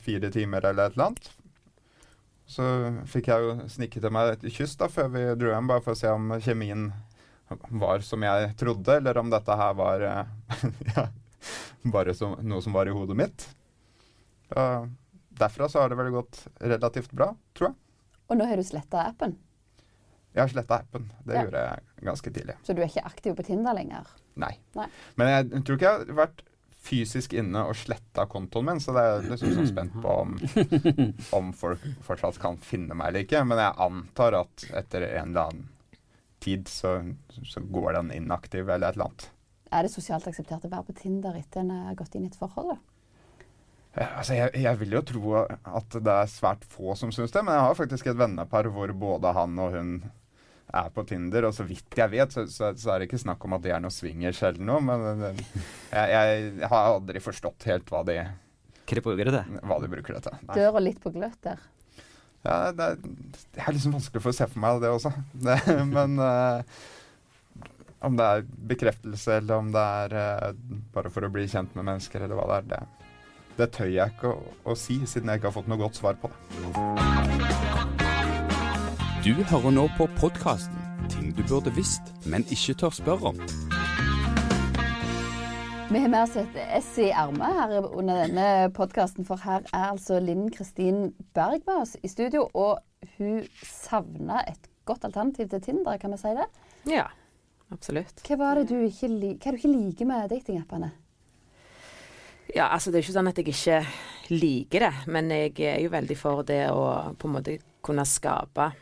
fire 0.00 0.30
timer 0.32 0.64
eller 0.70 0.86
et 0.86 0.94
eller 0.94 1.08
annet. 1.10 1.26
Så 2.46 2.64
fikk 3.10 3.28
jeg 3.32 3.42
jo 3.42 3.56
snikke 3.74 4.00
til 4.04 4.14
meg 4.14 4.36
et 4.36 4.46
kyss 4.54 4.76
da 4.80 4.86
før 4.92 5.10
vi 5.16 5.24
dro 5.40 5.50
hjem, 5.50 5.66
bare 5.68 5.82
for 5.82 5.96
å 5.96 5.98
se 5.98 6.12
om 6.14 6.30
kjemien 6.44 6.86
var 7.80 8.00
som 8.06 8.22
jeg 8.26 8.52
trodde, 8.60 8.96
eller 9.00 9.18
om 9.20 9.30
dette 9.32 9.56
her 9.60 9.74
var 9.78 10.04
eh, 10.08 10.60
ja, 10.96 11.06
bare 11.94 12.14
som, 12.16 12.36
noe 12.42 12.62
som 12.64 12.72
var 12.76 12.88
i 12.90 12.94
hodet 12.96 13.16
mitt. 13.18 13.46
Uh, 14.54 14.86
derfra 15.34 15.68
så 15.68 15.82
har 15.82 15.90
det 15.90 15.98
vel 15.98 16.12
gått 16.14 16.44
relativt 16.62 17.12
bra, 17.12 17.32
tror 17.56 17.70
jeg. 17.72 17.76
Og 18.30 18.38
nå 18.38 18.46
har 18.48 18.56
du 18.60 18.64
sletta 18.64 19.02
appen, 19.10 19.34
Jeg 20.34 20.42
har 20.42 20.48
sletta 20.50 20.80
appen. 20.82 21.04
Det 21.24 21.34
Ja. 21.36 21.42
gjorde 21.44 21.60
jeg 21.62 22.06
ganske 22.08 22.30
tidlig. 22.34 22.54
så 22.66 22.74
du 22.74 22.80
er 22.82 22.88
ikke 22.88 23.04
aktiv 23.06 23.36
på 23.38 23.44
Tinder 23.46 23.74
lenger. 23.76 24.08
Nei. 24.36 24.56
Nei. 24.74 24.88
Men 25.16 25.28
jeg 25.30 25.62
tror 25.64 25.76
ikke 25.78 25.90
jeg 25.92 26.06
har 26.08 26.18
vært 26.26 26.42
fysisk 26.84 27.32
inne 27.38 27.62
og 27.68 27.76
sletta 27.78 28.26
kontoen 28.28 28.66
min, 28.66 28.80
så 28.82 28.92
det 28.92 29.04
er 29.08 29.28
liksom 29.30 29.54
sånn 29.56 29.68
spent 29.70 29.94
på 30.02 30.16
om, 30.24 30.34
om 31.38 31.52
folk 31.56 31.84
fortsatt 32.04 32.40
kan 32.42 32.58
finne 32.60 32.96
meg 32.98 33.08
eller 33.12 33.24
ikke. 33.24 33.44
Men 33.46 33.62
jeg 33.62 33.78
antar 33.86 34.36
at 34.42 34.66
etter 34.82 35.06
en 35.14 35.30
eller 35.30 35.46
annen 35.52 35.70
tid 36.44 36.68
så, 36.70 36.96
så 37.48 37.62
går 37.64 37.96
den 37.98 38.12
inaktiv 38.20 38.68
eller 38.68 38.88
et 38.92 38.98
eller 38.98 39.08
annet. 39.10 39.28
Er 39.74 39.86
det 39.88 39.90
sosialt 39.94 40.26
akseptert 40.30 40.64
å 40.68 40.70
være 40.70 40.86
på 40.90 40.98
Tinder 41.00 41.34
etter 41.40 41.64
en 41.64 41.72
har 41.88 41.96
gått 41.98 42.14
inn 42.14 42.28
i 42.28 42.30
et 42.30 42.36
forhold? 42.38 42.76
da? 42.76 42.82
Eh, 43.96 44.10
Altså, 44.20 44.34
jeg, 44.38 44.50
jeg 44.62 44.78
vil 44.82 44.94
jo 44.98 45.02
tro 45.06 45.32
at 45.44 45.96
det 46.02 46.14
er 46.18 46.30
svært 46.30 46.66
få 46.70 46.94
som 46.98 47.10
syns 47.14 47.34
det, 47.34 47.42
men 47.46 47.56
jeg 47.56 47.66
har 47.68 47.78
faktisk 47.78 48.10
et 48.12 48.20
vennepar 48.20 48.68
hvor 48.74 48.92
både 48.98 49.32
han 49.36 49.58
og 49.62 49.74
hun 49.74 49.90
er 50.74 50.88
på 50.94 51.04
Tinder, 51.06 51.44
og 51.46 51.52
så 51.54 51.62
vidt 51.68 51.94
jeg 51.94 52.10
vet, 52.10 52.32
så, 52.34 52.46
så, 52.50 52.72
så 52.74 52.94
er 52.94 52.98
det 53.02 53.06
ikke 53.10 53.20
snakk 53.22 53.44
om 53.46 53.52
at 53.54 53.62
det 53.62 53.74
er 53.76 53.82
noe 53.84 53.94
swingers 53.94 54.40
eller 54.46 54.64
noe, 54.66 54.80
men 54.82 55.26
eh, 55.28 55.42
jeg, 55.92 56.48
jeg 56.62 56.70
har 56.72 56.88
aldri 56.96 57.22
forstått 57.22 57.66
helt 57.70 57.92
hva 57.94 58.00
de, 58.08 58.16
Hva 58.88 58.96
de 58.98 59.04
bruker 59.06 59.30
det 59.30 59.36
til? 59.44 59.60
hva 59.70 59.78
de 59.82 59.90
bruker 59.92 60.16
det 60.18 60.22
til. 60.26 60.40
Nei. 60.48 60.56
Døra 60.58 60.82
litt 60.82 60.98
på 61.04 61.12
gløtt 61.14 61.38
der. 61.46 61.62
Ja, 62.44 62.72
det, 62.76 62.84
er, 62.84 62.98
det 63.56 63.62
er 63.64 63.72
liksom 63.72 63.94
vanskelig 63.96 64.20
for 64.20 64.34
å 64.34 64.36
se 64.36 64.48
for 64.50 64.60
meg 64.64 64.82
det 64.82 64.92
også. 64.92 65.14
Det, 65.46 65.56
men 65.88 66.18
uh, 66.20 66.60
om 68.04 68.18
det 68.18 68.26
er 68.28 68.44
bekreftelse, 68.74 69.40
eller 69.40 69.62
om 69.62 69.72
det 69.72 69.84
er 70.04 70.16
uh, 70.50 70.50
bare 70.92 71.12
for 71.12 71.24
å 71.24 71.32
bli 71.32 71.46
kjent 71.48 71.72
med 71.76 71.88
mennesker, 71.88 72.26
eller 72.26 72.36
hva 72.36 72.46
det 72.50 72.58
er, 72.58 72.68
det, 72.74 73.10
det 73.62 73.70
tør 73.76 73.88
jeg 73.92 74.16
ikke 74.16 74.34
å, 74.34 74.54
å 74.68 74.76
si, 74.76 75.00
siden 75.08 75.32
jeg 75.32 75.40
ikke 75.40 75.50
har 75.50 75.56
fått 75.56 75.70
noe 75.72 75.80
godt 75.80 76.00
svar 76.00 76.20
på 76.20 76.28
det. 76.28 76.38
Du 79.24 79.32
hører 79.48 79.72
nå 79.72 79.88
på 79.96 80.04
podkasten 80.20 80.82
Ting 81.08 81.32
du 81.36 81.42
burde 81.48 81.72
visst, 81.76 82.12
men 82.24 82.44
ikke 82.52 82.74
tør 82.80 82.92
spørre 82.96 83.32
om. 83.32 83.40
Vi 85.94 86.00
har 86.00 86.08
med 86.08 86.22
oss 86.22 86.32
et 86.36 86.56
S 86.82 86.88
i 86.98 87.04
ermet 87.14 87.54
her 87.54 87.84
under 87.86 88.24
denne 88.24 88.46
podkasten, 88.74 89.22
for 89.22 89.38
her 89.38 89.62
er 89.68 89.92
altså 89.92 90.16
Linn 90.18 90.48
Kristin 90.50 91.12
Berg 91.38 91.62
med 91.68 91.84
oss 91.84 91.92
i 92.02 92.08
studio. 92.10 92.48
Og 92.50 92.80
hun 93.14 93.44
savna 93.62 94.40
et 94.50 94.66
godt 94.90 95.06
alternativ 95.06 95.52
til 95.52 95.62
Tinder, 95.62 95.94
kan 96.02 96.10
vi 96.10 96.18
si 96.18 96.32
det? 96.34 96.48
Ja, 96.90 97.04
absolutt. 97.70 98.24
Hva, 98.26 98.40
var 98.40 98.58
det 98.58 98.72
du 98.72 98.80
ikke, 98.80 99.06
hva 99.06 99.52
er 99.52 99.54
du 99.54 99.60
ikke 99.60 99.70
liker 99.70 100.10
med 100.10 100.34
datingappene? 100.34 100.90
Ja, 102.56 102.72
altså 102.72 102.90
Det 102.90 102.98
er 102.98 103.06
ikke 103.06 103.18
sånn 103.20 103.30
at 103.30 103.38
jeg 103.38 103.54
ikke 103.54 103.80
liker 104.34 104.88
det, 104.88 104.92
men 105.14 105.30
jeg 105.30 105.54
er 105.62 105.78
jo 105.84 105.94
veldig 105.94 106.18
for 106.18 106.42
det 106.50 106.64
å 106.74 107.14
på 107.14 107.30
en 107.30 107.38
måte 107.38 107.60
kunne 107.86 108.02
skape 108.02 108.72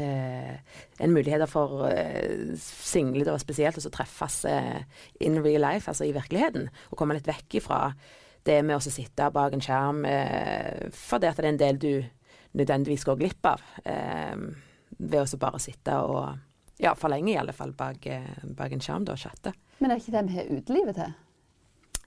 en 0.00 1.12
mulighet 1.14 1.44
for 1.50 1.86
eh, 1.90 2.54
single 2.58 3.26
da, 3.26 3.36
spesielt 3.40 3.78
å 3.78 3.84
så 3.84 3.92
treffes 3.92 4.42
eh, 4.48 4.82
in 5.24 5.40
real 5.44 5.64
life, 5.66 5.88
altså 5.90 6.08
i 6.08 6.14
virkeligheten. 6.16 6.68
Og 6.90 6.98
komme 6.98 7.16
litt 7.16 7.28
vekk 7.28 7.60
ifra 7.60 7.82
det 8.48 8.60
med 8.64 8.78
å 8.78 8.82
sitte 8.84 9.28
bak 9.34 9.54
en 9.54 9.64
skjerm 9.64 10.04
eh, 10.08 10.88
fordi 10.96 11.28
at 11.28 11.40
det 11.40 11.46
er 11.46 11.52
en 11.52 11.62
del 11.64 11.80
du 11.80 11.92
nødvendigvis 12.58 13.06
går 13.06 13.18
glipp 13.20 13.50
av. 13.52 13.64
Eh, 13.84 14.36
ved 15.00 15.20
å 15.22 15.40
bare 15.40 15.60
sitte 15.62 15.96
og 16.02 16.24
ja, 16.80 16.94
for 16.96 17.12
lenge 17.12 17.34
i 17.34 17.38
alle 17.40 17.52
fall 17.52 17.74
bak, 17.76 18.06
eh, 18.08 18.44
bak 18.56 18.72
en 18.72 18.82
skjerm 18.82 19.04
da, 19.04 19.16
og 19.16 19.20
chatte. 19.20 19.52
Men 19.80 19.90
er 19.90 19.98
det 19.98 20.04
ikke 20.04 20.16
det 20.16 20.28
vi 20.28 20.38
har 20.38 20.54
utelivet 20.56 20.96
til? 20.96 21.12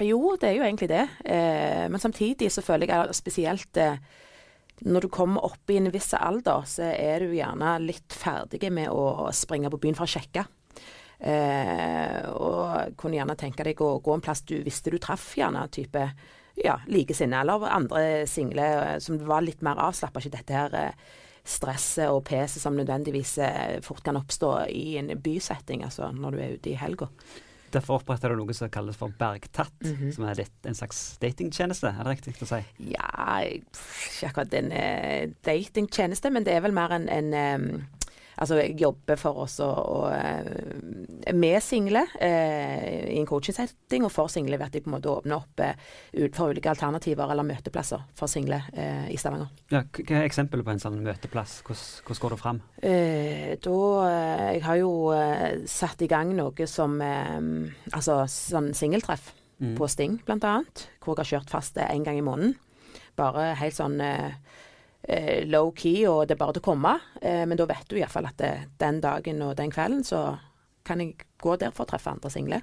Jo, 0.02 0.36
det 0.42 0.50
er 0.50 0.56
jo 0.58 0.66
egentlig 0.66 0.90
det. 0.90 1.04
Eh, 1.26 1.86
men 1.90 2.02
samtidig 2.02 2.50
så 2.52 2.64
føler 2.66 2.90
jeg 2.90 3.16
spesielt 3.16 3.78
eh, 3.78 4.02
når 4.82 5.06
du 5.06 5.10
kommer 5.14 5.46
opp 5.46 5.70
i 5.70 5.78
en 5.78 5.92
viss 5.94 6.14
alder, 6.18 6.66
så 6.68 6.90
er 6.92 7.24
du 7.24 7.36
gjerne 7.38 7.78
litt 7.84 8.16
ferdig 8.18 8.72
med 8.74 8.90
å 8.92 9.30
springe 9.36 9.72
på 9.72 9.80
byen 9.86 9.98
for 9.98 10.08
å 10.08 10.14
sjekke. 10.16 10.46
Eh, 11.24 12.24
og 12.34 12.98
kunne 13.00 13.20
gjerne 13.20 13.38
tenke 13.40 13.64
deg 13.64 13.80
å 13.82 14.00
gå 14.04 14.16
en 14.16 14.24
plass 14.24 14.42
du 14.44 14.58
visste 14.66 14.92
du 14.92 14.98
traff 15.00 15.38
gjerne 15.38 15.62
type 15.72 16.02
ja, 16.60 16.82
likesinnede 16.92 17.46
eller 17.46 17.70
andre 17.70 18.02
single 18.28 18.66
eh, 18.66 18.98
som 19.00 19.22
var 19.24 19.46
litt 19.46 19.64
mer 19.64 19.80
avslappa. 19.80 20.20
Ikke 20.20 20.36
dette 20.36 20.58
her 20.58 20.76
eh, 20.80 21.08
stresset 21.44 22.12
og 22.12 22.24
peset 22.28 22.64
som 22.64 22.76
nødvendigvis 22.78 23.38
eh, 23.44 23.80
fort 23.86 24.04
kan 24.04 24.20
oppstå 24.20 24.54
i 24.74 24.98
en 25.00 25.14
bysetting, 25.24 25.84
altså 25.88 26.12
når 26.16 26.36
du 26.36 26.44
er 26.44 26.56
ute 26.58 26.74
i 26.74 26.80
helga. 26.80 27.10
Derfor 27.74 28.00
oppretter 28.00 28.30
du 28.30 28.38
noe 28.40 28.54
som 28.54 28.70
kalles 28.70 28.96
for 29.00 29.10
Bergtatt, 29.20 29.74
Mhm. 29.84 30.12
som 30.14 30.26
er 30.30 30.36
litt, 30.44 30.54
en 30.70 30.76
slags 30.78 31.18
datingtjeneste. 31.20 31.90
Er 31.90 32.04
det 32.04 32.14
riktig 32.22 32.36
å 32.46 32.50
si? 32.52 32.62
Ja, 32.94 33.40
ikke 33.42 34.30
akkurat 34.30 34.54
en 34.54 34.72
eh, 34.72 35.28
datingtjeneste, 35.44 36.32
men 36.32 36.44
det 36.46 36.54
er 36.54 36.62
vel 36.62 36.72
mer 36.76 36.92
en, 36.94 37.10
en 37.10 37.34
em, 37.34 37.68
Altså, 38.42 38.62
jobber 38.80 39.20
for 39.20 39.44
oss 39.44 39.60
å 39.64 39.70
eh, 40.14 41.34
med 41.34 41.60
single 41.64 42.06
eh, 42.20 43.12
i 43.14 43.20
en 43.20 43.28
coaching-setting, 43.30 44.06
og 44.08 44.14
for 44.14 44.32
single 44.32 44.58
ved 44.58 44.68
at 44.68 44.78
jeg 44.78 44.86
på 44.86 44.90
en 44.92 44.96
måte 44.98 45.12
åpner 45.12 45.38
opp 45.38 45.64
eh, 45.64 45.76
ut 46.24 46.36
for 46.38 46.54
ulike 46.54 46.72
alternativer 46.72 47.30
eller 47.34 47.48
møteplasser 47.48 48.08
for 48.18 48.32
single 48.32 48.62
eh, 48.74 49.06
i 49.14 49.20
Stavanger. 49.22 49.52
Ja, 49.74 49.84
hva 49.86 50.18
er 50.18 50.26
eksempelet 50.26 50.66
på 50.66 50.74
en 50.74 50.84
sånn 50.84 51.00
møteplass? 51.06 51.60
Hvordan, 51.68 52.22
går 52.24 52.36
det 52.36 52.42
fram? 52.42 52.64
Eh, 52.82 53.54
da 53.64 53.78
eh, 54.08 54.50
Jeg 54.58 54.66
har 54.66 54.82
jo 54.82 54.92
eh, 55.14 55.64
satt 55.70 56.02
i 56.02 56.10
gang 56.12 56.34
noe 56.38 56.68
som 56.70 57.00
Altså 57.04 58.24
sånn 58.30 58.74
singeltreff 58.78 59.32
Mm. 59.64 59.78
på 59.78 59.88
Sting, 59.88 60.20
annet. 60.28 60.88
Hvor 61.00 61.16
jeg 61.16 61.24
har 61.24 61.30
kjørt 61.40 61.50
fast 61.54 61.78
én 61.78 62.04
gang 62.04 62.18
i 62.18 62.26
måneden. 62.26 62.56
Bare 63.16 63.54
helt 63.56 63.76
sånn 63.78 64.02
eh, 65.04 65.40
eh, 65.40 65.48
low-key, 65.48 66.08
og 66.08 66.28
det 66.28 66.36
er 66.36 66.42
bare 66.42 66.56
til 66.58 66.64
å 66.64 66.70
komme. 66.72 66.94
Eh, 67.22 67.44
men 67.48 67.60
da 67.60 67.68
vet 67.70 67.88
du 67.90 67.98
iallfall 68.00 68.30
at 68.30 68.40
det, 68.40 68.54
den 68.82 69.02
dagen 69.04 69.42
og 69.46 69.56
den 69.60 69.74
kvelden 69.74 70.04
så 70.08 70.38
kan 70.88 71.02
jeg 71.04 71.28
gå 71.42 71.56
der 71.60 71.72
for 71.76 71.86
å 71.86 71.94
treffe 71.94 72.12
andre 72.12 72.32
single. 72.32 72.62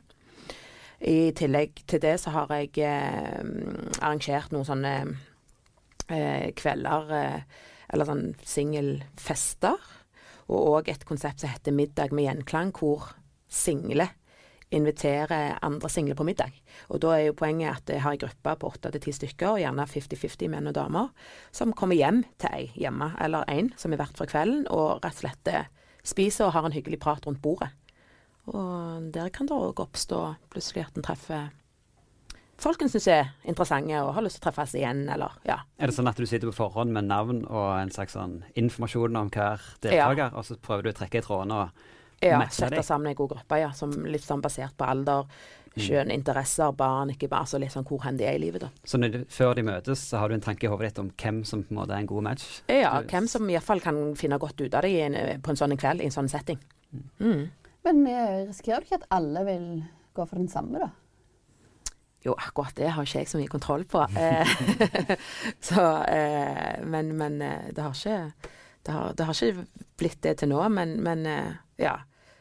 I 1.01 1.33
tillegg 1.33 1.81
til 1.89 2.03
det 2.03 2.19
så 2.21 2.33
har 2.35 2.53
jeg 2.53 2.77
eh, 2.85 3.41
arrangert 4.01 4.53
noen 4.53 4.69
sånne 4.69 4.95
eh, 6.13 6.51
kvelder 6.57 7.15
eh, 7.17 7.41
Eller 7.91 8.07
sånn 8.07 8.27
singelfester. 8.47 9.81
Og 10.51 10.67
òg 10.77 10.91
et 10.93 11.07
konsept 11.09 11.43
som 11.43 11.51
heter 11.51 11.75
Middag 11.75 12.13
med 12.15 12.29
gjenklang, 12.29 12.71
hvor 12.77 13.09
single 13.51 14.07
inviterer 14.71 15.59
andre 15.67 15.91
single 15.91 16.15
på 16.19 16.25
middag. 16.27 16.55
Og 16.89 17.03
da 17.03 17.15
er 17.17 17.27
jo 17.27 17.37
poenget 17.39 17.73
at 17.73 17.93
jeg 17.95 18.05
har 18.05 18.15
en 18.15 18.23
gruppe 18.23 18.55
på 18.61 18.71
åtte 18.71 18.93
til 18.95 19.05
ti 19.07 19.15
stykker, 19.17 19.59
gjerne 19.63 19.87
50-50 19.91 20.53
menn 20.53 20.71
og 20.71 20.77
damer, 20.79 21.11
som 21.53 21.75
kommer 21.77 21.99
hjem 21.99 22.23
til 22.41 22.55
ei 22.55 22.71
hjemme, 22.79 23.13
eller 23.21 23.49
én 23.51 23.73
som 23.81 23.93
er 23.93 24.03
vert 24.03 24.19
for 24.19 24.31
kvelden, 24.31 24.67
og 24.71 25.03
rett 25.05 25.17
og 25.17 25.23
slett 25.25 25.51
eh, 25.51 25.71
spiser 26.07 26.49
og 26.49 26.55
har 26.57 26.69
en 26.69 26.77
hyggelig 26.77 27.01
prat 27.03 27.27
rundt 27.27 27.43
bordet. 27.43 27.73
Og 28.51 29.11
der 29.15 29.31
kan 29.35 29.51
det 29.51 29.57
òg 29.57 29.83
oppstå 29.83 30.23
plutselig 30.51 30.87
at 30.87 30.97
en 30.99 31.07
treffer 31.07 31.51
folk 32.61 32.83
en 32.85 32.91
syns 32.93 33.09
er 33.11 33.31
interessante 33.49 34.01
og 34.05 34.13
har 34.17 34.25
lyst 34.25 34.39
til 34.39 34.45
å 34.45 34.47
treffes 34.49 34.75
igjen, 34.77 35.07
eller 35.13 35.37
ja. 35.49 35.61
Er 35.81 35.91
det 35.91 35.97
sånn 35.97 36.11
at 36.11 36.19
du 36.21 36.27
sitter 36.29 36.51
på 36.51 36.59
forhånd 36.59 36.93
med 36.93 37.09
navn 37.09 37.43
og 37.49 37.71
en 37.79 37.93
slags 37.95 38.17
sånn 38.17 38.41
informasjon 38.59 39.17
om 39.17 39.31
hver 39.33 39.65
deltaker, 39.85 40.37
og 40.37 40.47
så 40.47 40.59
prøver 40.61 40.87
du 40.87 40.93
å 40.93 40.99
trekke 41.01 41.23
i 41.23 41.25
trådene 41.25 41.63
og 41.65 41.87
Ja, 42.23 42.41
sette 42.53 42.83
sammen 42.85 43.07
en 43.11 43.15
god 43.17 43.31
gruppe, 43.31 43.59
ja. 43.63 43.71
Som 43.73 43.91
litt 44.05 44.23
sånn 44.27 44.43
basert 44.45 44.77
på 44.77 44.85
alder, 44.89 45.27
Mm. 45.71 45.85
kjønn, 45.87 46.11
interesser, 46.11 46.73
barn, 46.75 47.11
ikke 47.15 47.29
bare 47.31 47.45
altså 47.45 47.59
litt 47.63 47.71
sånn 47.71 47.85
hvor 47.87 48.01
hen 48.03 48.17
de 48.19 48.25
er 48.27 48.35
i 48.35 48.39
livet, 48.43 48.61
da. 48.65 48.69
Så 48.85 48.99
når 48.99 49.13
de, 49.13 49.19
før 49.31 49.55
de 49.55 49.63
møtes, 49.63 50.01
så 50.11 50.19
har 50.19 50.29
du 50.29 50.35
en 50.35 50.41
tanke 50.43 50.65
i 50.67 50.69
hodet 50.69 50.89
ditt 50.91 50.99
om 50.99 51.11
hvem 51.15 51.45
som 51.47 51.63
på 51.63 51.71
en 51.71 51.77
måte 51.79 51.95
er 51.95 52.01
en 52.03 52.07
god 52.11 52.23
match? 52.27 52.47
Ja, 52.69 53.01
Du- 53.01 53.07
hvem 53.07 53.29
som 53.29 53.47
iallfall 53.49 53.81
kan 53.81 54.17
finne 54.17 54.37
godt 54.43 54.61
ut 54.61 54.75
av 54.75 54.83
det 54.83 54.91
i 54.91 54.99
en, 55.01 55.15
på 55.41 55.51
en 55.51 55.57
sånn 55.57 55.77
kveld, 55.79 56.01
i 56.03 56.07
en 56.07 56.11
sånn 56.11 56.29
setting. 56.29 56.59
Mm. 57.21 57.51
Men 57.85 58.07
eh, 58.09 58.47
risikerer 58.49 58.81
du 58.81 58.87
ikke 58.91 58.99
at 58.99 59.07
alle 59.13 59.45
vil 59.47 59.85
gå 60.13 60.27
for 60.29 60.37
den 60.43 60.49
samme, 60.49 60.81
da? 60.81 60.91
Jo, 62.27 62.35
akkurat 62.35 62.75
det 62.75 62.91
har 62.91 63.05
ikke 63.07 63.21
jeg 63.23 63.29
så 63.29 63.39
mye 63.39 63.49
kontroll 63.55 63.85
på. 63.85 64.03
Eh, 64.19 64.45
så, 65.61 65.87
eh, 66.09 66.83
men 66.85 67.17
men 67.17 67.41
eh, 67.43 67.71
det, 67.73 67.83
har 67.83 67.95
ikke, 67.95 68.33
det, 68.83 68.93
har, 68.93 69.13
det 69.15 69.25
har 69.27 69.33
ikke 69.39 69.67
blitt 69.97 70.21
det 70.27 70.37
til 70.43 70.49
nå. 70.51 70.69
Men, 70.69 70.99
men 71.03 71.25
ja. 71.79 71.97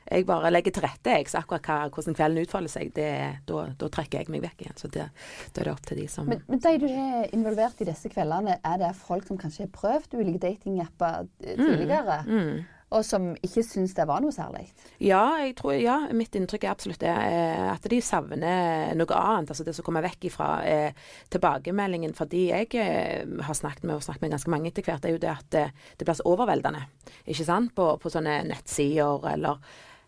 Jeg 0.09 0.25
bare 0.25 0.49
legger 0.49 0.73
til 0.73 0.85
rette, 0.85 1.13
jeg. 1.13 1.29
Så 1.29 1.43
akkurat 1.43 1.67
hva, 1.69 1.77
hvordan 1.93 2.17
kvelden 2.17 2.47
utfolder 2.47 2.73
seg, 2.73 2.89
det, 2.95 3.11
da, 3.49 3.67
da 3.77 3.91
trekker 3.93 4.23
jeg 4.23 4.33
meg 4.33 4.41
vekk 4.47 4.65
igjen. 4.65 4.79
Så 4.79 4.89
det, 4.93 5.05
da 5.53 5.61
er 5.61 5.69
det 5.69 5.75
opp 5.75 5.85
til 5.85 6.01
de 6.01 6.07
som 6.09 6.29
Men, 6.29 6.41
men 6.49 6.63
de 6.63 6.73
du 6.81 6.89
er 6.89 7.29
involvert 7.35 7.81
i 7.83 7.87
disse 7.89 8.09
kveldene, 8.11 8.57
er 8.65 8.81
det 8.81 8.95
folk 8.97 9.27
som 9.29 9.39
kanskje 9.39 9.67
har 9.67 9.71
prøvd 9.75 10.17
ulike 10.17 10.41
datingapper 10.47 11.27
eh, 11.43 11.59
tidligere, 11.59 12.19
mm. 12.25 12.53
og 12.97 13.03
som 13.05 13.27
ikke 13.45 13.63
syns 13.67 13.93
det 13.97 14.07
var 14.09 14.23
noe 14.23 14.33
særlig? 14.33 14.63
Ja, 15.03 15.21
jeg 15.43 15.53
tror, 15.59 15.75
ja, 15.77 15.99
mitt 16.15 16.33
inntrykk 16.39 16.65
er 16.65 16.71
absolutt 16.73 17.03
det. 17.03 17.11
Eh, 17.13 17.67
at 17.69 17.85
de 17.91 17.99
savner 18.01 18.95
noe 18.97 19.19
annet. 19.19 19.53
Altså 19.53 19.67
det 19.67 19.75
som 19.77 19.85
kommer 19.85 20.05
vekk 20.07 20.29
ifra 20.31 20.49
eh, 20.65 21.03
tilbakemeldingen. 21.33 22.15
Fordi 22.17 22.47
jeg 22.49 22.71
eh, 22.81 23.27
har 23.45 23.59
snakket 23.59 23.85
med 23.85 23.99
og 23.99 24.07
snakket 24.07 24.25
med 24.25 24.33
ganske 24.33 24.55
mange 24.55 24.73
etter 24.73 24.89
hvert, 24.89 25.05
er 25.05 25.13
jo 25.13 25.21
det 25.21 25.35
at 25.35 25.59
eh, 25.59 25.77
det 25.99 26.09
blir 26.09 26.17
så 26.17 26.25
overveldende. 26.33 26.87
Ikke 27.27 27.45
sant? 27.45 27.75
På, 27.77 27.91
på 28.01 28.09
sånne 28.09 28.41
nettsider 28.49 29.29
eller 29.35 29.61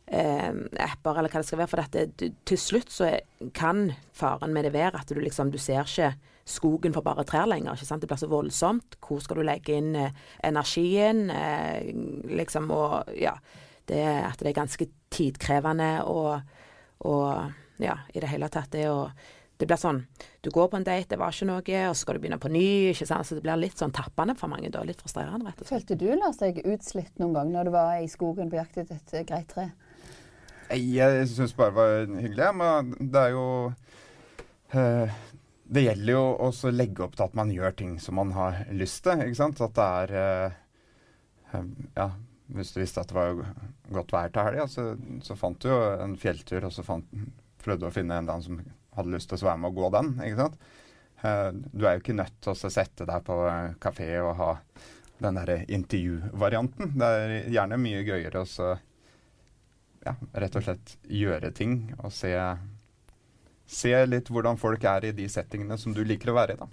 eh, 0.07 0.51
apper 0.85 1.19
eller 1.19 1.29
hva 1.31 1.41
det 1.41 1.49
skal 1.49 1.61
være. 1.61 1.71
For 1.71 1.83
dette, 1.83 2.31
til 2.45 2.59
slutt 2.59 2.93
så 2.93 3.13
kan 3.57 3.89
faren 4.17 4.53
med 4.53 4.67
det 4.67 4.73
være 4.75 5.01
at 5.01 5.09
du 5.09 5.19
liksom 5.21 5.51
Du 5.51 5.57
ser 5.61 5.83
ikke 5.83 6.13
skogen 6.45 6.93
for 6.93 7.05
bare 7.05 7.23
trær 7.23 7.45
lenger. 7.47 7.73
ikke 7.73 7.85
sant? 7.85 8.01
Det 8.01 8.09
blir 8.09 8.19
så 8.21 8.31
voldsomt. 8.31 8.97
Hvor 8.99 9.21
skal 9.21 9.39
du 9.39 9.45
legge 9.45 9.77
inn 9.77 9.95
eh, 9.95 10.15
energien? 10.43 11.29
Eh, 11.29 11.91
liksom 12.37 12.71
og 12.71 13.11
ja 13.17 13.35
det, 13.91 14.01
at 14.03 14.39
det 14.39 14.51
er 14.51 14.57
ganske 14.61 14.87
tidkrevende 15.11 15.91
og, 16.07 16.41
og 16.99 17.51
ja, 17.81 17.97
i 18.13 18.21
det 18.21 18.29
hele 18.31 18.49
tatt 18.51 18.71
det 18.75 18.87
å 18.91 19.05
det 19.61 19.67
blir 19.69 19.77
sånn 19.77 19.99
Du 20.41 20.49
går 20.49 20.71
på 20.71 20.79
en 20.79 20.85
date, 20.87 21.11
det 21.11 21.19
var 21.21 21.35
ikke 21.35 21.45
noe, 21.45 21.61
og 21.61 21.93
så 21.93 22.01
skal 22.01 22.17
du 22.17 22.23
begynne 22.23 22.39
på 22.41 22.49
ny. 22.49 22.89
ikke 22.89 23.05
sant? 23.05 23.27
Så 23.29 23.35
det 23.37 23.43
blir 23.45 23.59
litt 23.61 23.77
sånn 23.77 23.93
tappende 23.93 24.33
for 24.33 24.49
mange. 24.49 24.71
da, 24.73 24.81
Litt 24.81 25.03
frustrerende, 25.03 25.45
rett 25.45 25.61
og 25.61 25.67
slett. 25.67 25.83
Følte 25.85 25.97
du 26.01 26.07
Lars, 26.17 26.39
deg 26.41 26.63
utslitt 26.65 27.21
noen 27.21 27.35
gang 27.37 27.51
når 27.53 27.69
du 27.69 27.71
var 27.75 27.91
i 28.01 28.07
skogen 28.09 28.49
på 28.49 28.57
jakt 28.57 28.79
etter 28.81 28.97
et 28.97 29.13
eh, 29.19 29.25
greit 29.29 29.51
tre? 29.53 29.67
Jeg 30.77 31.27
syns 31.31 31.53
bare 31.57 31.71
det 31.71 31.77
var 31.79 32.23
hyggelig. 32.23 32.49
Men 32.57 32.91
det 32.99 33.21
er 33.21 33.35
jo 33.35 33.45
uh, 34.75 35.19
Det 35.71 35.85
gjelder 35.85 36.13
jo 36.13 36.23
også 36.47 36.69
å 36.69 36.75
legge 36.75 37.05
opp 37.05 37.15
til 37.17 37.27
at 37.27 37.37
man 37.37 37.53
gjør 37.53 37.77
ting 37.79 37.95
som 38.03 38.19
man 38.19 38.33
har 38.35 38.63
lyst 38.75 39.03
til. 39.05 39.23
ikke 39.25 39.39
sant? 39.39 39.63
At 39.63 39.77
det 39.77 39.87
er 39.87 40.13
uh, 41.55 41.65
Ja, 41.97 42.11
hvis 42.55 42.73
du 42.75 42.81
visste 42.81 43.03
at 43.03 43.11
det 43.11 43.17
var 43.17 43.41
godt 43.91 44.13
vær 44.15 44.31
til 44.31 44.47
helga, 44.47 44.67
så, 44.67 44.91
så 45.23 45.35
fant 45.39 45.59
du 45.63 45.69
jo 45.71 45.79
en 46.03 46.17
fjelltur, 46.19 46.65
og 46.67 46.73
så 46.75 46.83
fant, 46.83 47.07
prøvde 47.63 47.87
å 47.87 47.93
finne 47.95 48.17
en 48.17 48.25
eller 48.25 48.39
annen 48.39 48.47
som 48.47 48.97
hadde 48.97 49.13
lyst 49.13 49.31
til 49.31 49.39
å 49.39 49.47
være 49.47 49.61
med 49.63 49.71
og 49.71 49.79
gå 49.79 49.91
den. 49.95 50.13
ikke 50.27 50.39
sant? 50.45 50.57
Uh, 51.21 51.49
du 51.71 51.85
er 51.85 51.95
jo 51.95 52.03
ikke 52.03 52.17
nødt 52.17 52.39
til 52.43 52.55
å 52.55 52.71
sette 52.73 53.07
deg 53.07 53.27
på 53.27 53.37
kafé 53.83 54.09
og 54.23 54.33
ha 54.39 54.53
den 55.21 55.37
derre 55.37 55.59
intervjuvarianten. 55.69 56.95
Det 56.97 57.11
er 57.19 57.35
gjerne 57.53 57.79
mye 57.79 58.01
gøyere 58.07 58.41
å 58.41 58.71
ja, 60.05 60.15
rett 60.43 60.55
og 60.57 60.65
slett 60.65 60.95
gjøre 61.07 61.51
ting 61.55 61.75
og 61.99 62.11
se, 62.15 62.33
se 63.69 63.93
litt 64.07 64.31
hvordan 64.31 64.59
folk 64.61 64.83
er 64.89 65.09
i 65.09 65.15
de 65.15 65.27
settingene 65.29 65.77
som 65.79 65.95
du 65.95 66.03
liker 66.05 66.33
å 66.33 66.37
være 66.39 66.55
i. 66.55 66.61
da. 66.61 66.69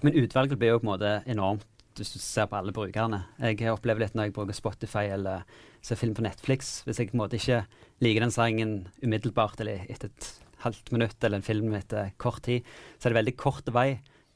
Men 0.00 0.16
utvalget 0.22 0.60
blir 0.60 0.74
jo 0.74 0.80
på 0.80 0.88
en 0.88 0.94
måte 0.94 1.14
enormt 1.28 1.66
hvis 1.98 2.14
du 2.14 2.20
ser 2.22 2.46
på 2.48 2.56
alle 2.56 2.72
brukerne. 2.72 3.18
Jeg 3.42 3.72
opplever 3.72 4.04
litt 4.04 4.14
når 4.16 4.28
jeg 4.28 4.34
bruker 4.36 4.56
Spotify 4.56 5.10
eller 5.12 5.42
ser 5.84 5.98
film 6.00 6.14
på 6.16 6.24
Netflix. 6.24 6.78
Hvis 6.86 7.00
jeg 7.02 7.10
på 7.10 7.18
en 7.18 7.24
måte 7.24 7.36
ikke 7.36 7.64
liker 8.04 8.24
den 8.24 8.32
sangen 8.32 8.72
umiddelbart 9.02 9.60
eller 9.60 9.82
etter 9.90 10.08
et 10.08 10.30
halvt 10.64 10.92
minutt 10.94 11.24
eller 11.24 11.40
en 11.40 11.44
film 11.44 11.74
etter 11.76 12.14
kort 12.20 12.44
tid, 12.46 12.64
så 12.96 13.08
er 13.08 13.12
det 13.12 13.20
veldig 13.20 13.36
kort 13.40 13.68
vei 13.74 13.88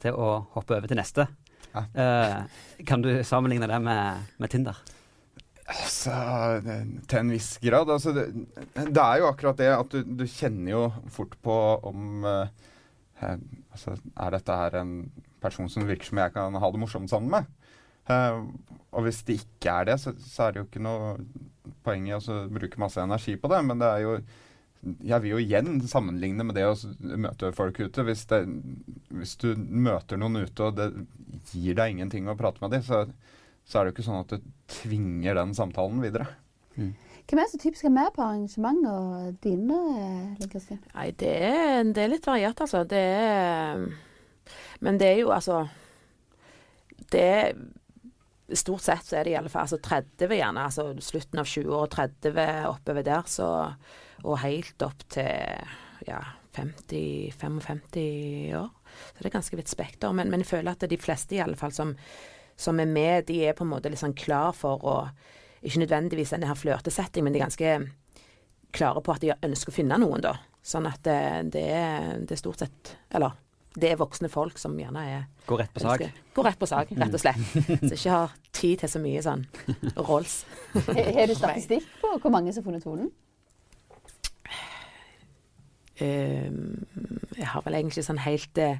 til 0.02 0.18
å 0.18 0.28
hoppe 0.57 0.76
over 0.76 0.90
til 0.90 1.00
neste. 1.00 1.28
Ja. 1.74 1.87
Uh, 1.96 2.85
kan 2.87 3.02
du 3.02 3.11
sammenligne 3.26 3.70
det 3.70 3.80
med, 3.83 4.35
med 4.42 4.52
Tinder? 4.52 4.83
Altså, 5.64 6.12
til 7.09 7.18
en 7.22 7.33
viss 7.33 7.55
grad. 7.62 7.88
Altså, 7.90 8.12
det, 8.12 8.27
det 8.77 9.00
er 9.00 9.20
jo 9.22 9.29
akkurat 9.31 9.61
det 9.61 9.70
at 9.72 9.94
du, 9.94 10.03
du 10.05 10.24
kjenner 10.29 10.74
jo 10.74 10.83
fort 11.12 11.37
på 11.44 11.57
om 11.88 12.27
eh, 12.29 12.50
eh, 13.22 13.38
altså, 13.72 13.96
Er 14.12 14.35
dette 14.37 14.59
her 14.61 14.77
en 14.83 14.96
person 15.44 15.70
som 15.72 15.87
virker 15.88 16.11
som 16.11 16.20
jeg 16.20 16.35
kan 16.37 16.61
ha 16.61 16.70
det 16.72 16.81
morsomt 16.83 17.12
sammen 17.12 17.33
med? 17.33 17.48
Eh, 18.12 18.40
og 18.92 19.07
hvis 19.07 19.22
det 19.24 19.40
ikke 19.40 19.72
er 19.72 19.88
det, 19.88 19.98
så, 20.03 20.12
så 20.20 20.46
er 20.46 20.53
det 20.53 20.62
jo 20.62 20.68
ikke 20.68 20.85
noe 20.85 21.14
poeng 21.85 22.11
i 22.11 22.16
å 22.16 22.20
bruke 22.53 22.81
masse 22.81 23.00
energi 23.00 23.38
på 23.40 23.48
det. 23.53 23.62
Men 23.64 23.81
det 23.81 23.88
er 23.88 24.05
jo 24.05 24.18
Jeg 24.85 25.24
vil 25.24 25.31
jo 25.31 25.38
igjen 25.40 25.79
sammenligne 25.88 26.44
med 26.44 26.59
det 26.59 26.66
å 26.68 26.77
møte 27.16 27.55
folk 27.57 27.81
ute. 27.81 28.05
Hvis, 28.05 28.27
det, 28.29 28.42
hvis 29.16 29.33
du 29.40 29.55
møter 29.57 30.20
noen 30.20 30.44
ute, 30.44 30.68
og 30.68 30.77
det 30.77 30.90
gir 31.55 31.79
deg 31.79 31.94
ingenting 31.94 32.29
å 32.29 32.37
prate 32.37 32.61
med 32.61 32.77
dem, 32.77 32.85
så, 32.85 33.07
så 33.64 33.79
er 33.79 33.85
det 33.85 33.92
jo 33.92 33.96
ikke 33.96 34.07
sånn 34.07 34.22
at 34.22 34.35
du 34.35 34.48
tvinger 34.70 35.38
den 35.38 35.55
samtalen 35.57 36.03
videre. 36.05 36.27
Hvem 36.74 37.40
er 37.40 37.48
så 37.48 37.61
typisk 37.61 37.87
er 37.88 37.94
med 37.94 38.11
på 38.14 38.24
arrangementer 38.24 39.31
dine, 39.44 39.79
Kristin? 40.53 40.83
Nei, 40.92 41.09
det 41.16 41.31
er, 41.46 41.79
det 41.94 42.03
er 42.03 42.12
litt 42.12 42.29
variert, 42.29 42.61
altså. 42.61 42.83
Det 42.88 43.00
er 43.00 43.87
Men 44.85 44.98
det 45.00 45.09
er 45.09 45.18
jo 45.22 45.31
altså 45.33 45.62
Det 47.12 47.22
er 47.22 47.55
Stort 48.53 48.85
sett 48.85 49.07
så 49.07 49.16
er 49.16 49.24
det 49.24 49.33
i 49.33 49.37
alle 49.38 49.48
fall 49.48 49.64
altså 49.64 49.79
30 49.81 50.35
gjerne, 50.37 50.66
altså 50.68 50.83
slutten 51.00 51.40
av 51.40 51.46
20 51.48 51.70
år, 51.79 51.87
30 51.94 52.66
oppover 52.68 53.07
der, 53.07 53.22
så 53.24 53.46
Og 54.20 54.42
helt 54.42 54.85
opp 54.85 55.07
til 55.09 55.64
ja, 56.05 56.20
50-55 56.55 58.53
år. 58.59 58.68
Så 58.68 59.22
det 59.22 59.31
er 59.31 59.35
ganske 59.38 59.57
vidt 59.59 59.72
spekter. 59.72 60.12
Men, 60.12 60.31
men 60.31 60.44
jeg 60.44 60.50
føler 60.53 60.74
at 60.74 60.85
de 60.90 61.00
fleste 61.00 61.38
i 61.38 61.40
alle 61.42 61.57
fall 61.59 61.72
som, 61.74 61.94
som 62.57 62.81
er 62.81 62.90
med, 62.90 63.27
de 63.29 63.40
er 63.49 63.57
på 63.57 63.64
en 63.64 63.73
måte 63.73 63.90
litt 63.90 64.03
sånn 64.03 64.17
klar 64.17 64.55
for 64.57 64.83
å 64.85 64.97
Ikke 65.64 65.81
nødvendigvis 65.81 66.35
denne 66.35 66.45
her 66.45 66.59
flørtesetting, 66.61 67.25
men 67.25 67.33
de 67.33 67.38
er 67.38 67.47
ganske 67.47 67.71
klare 68.77 69.01
på 69.01 69.14
at 69.14 69.23
de 69.23 69.31
ønsker 69.33 69.73
å 69.73 69.75
finne 69.75 69.97
noen, 69.97 70.21
da. 70.21 70.35
Sånn 70.61 70.85
at 70.85 71.01
det, 71.07 71.17
det, 71.55 71.62
er, 71.73 72.19
det 72.21 72.37
er 72.37 72.40
stort 72.40 72.61
sett 72.61 72.90
Eller 73.17 73.33
det 73.75 73.90
er 73.90 73.99
voksne 73.99 74.29
folk 74.31 74.59
som 74.61 74.77
gjerne 74.79 75.03
er 75.09 75.25
Går 75.49 75.64
rett 75.64 75.73
på 75.75 75.83
sak. 75.83 76.05
Går 76.37 76.47
rett 76.47 76.61
på 76.61 76.69
sak, 76.71 76.93
rett 76.95 77.17
og 77.17 77.21
slett. 77.21 77.40
Så 77.83 77.97
ikke 77.97 78.12
har 78.12 78.37
tid 78.55 78.85
til 78.85 78.93
så 78.93 79.01
mye 79.03 79.25
sånn 79.25 79.43
rolls. 79.99 80.37
Har 80.87 81.27
du 81.27 81.35
statistikk 81.35 81.88
på 82.01 82.12
hvor 82.23 82.33
mange 82.33 82.55
som 82.55 82.62
har 82.62 82.71
funnet 82.71 82.87
tonen? 82.87 83.11
Um, 86.01 86.87
jeg 87.37 87.47
har 87.47 87.62
vel 87.67 87.77
egentlig 87.77 88.01
ikke 88.01 88.07
sånn 88.09 88.23
helt 88.25 88.62
uh, 88.62 88.79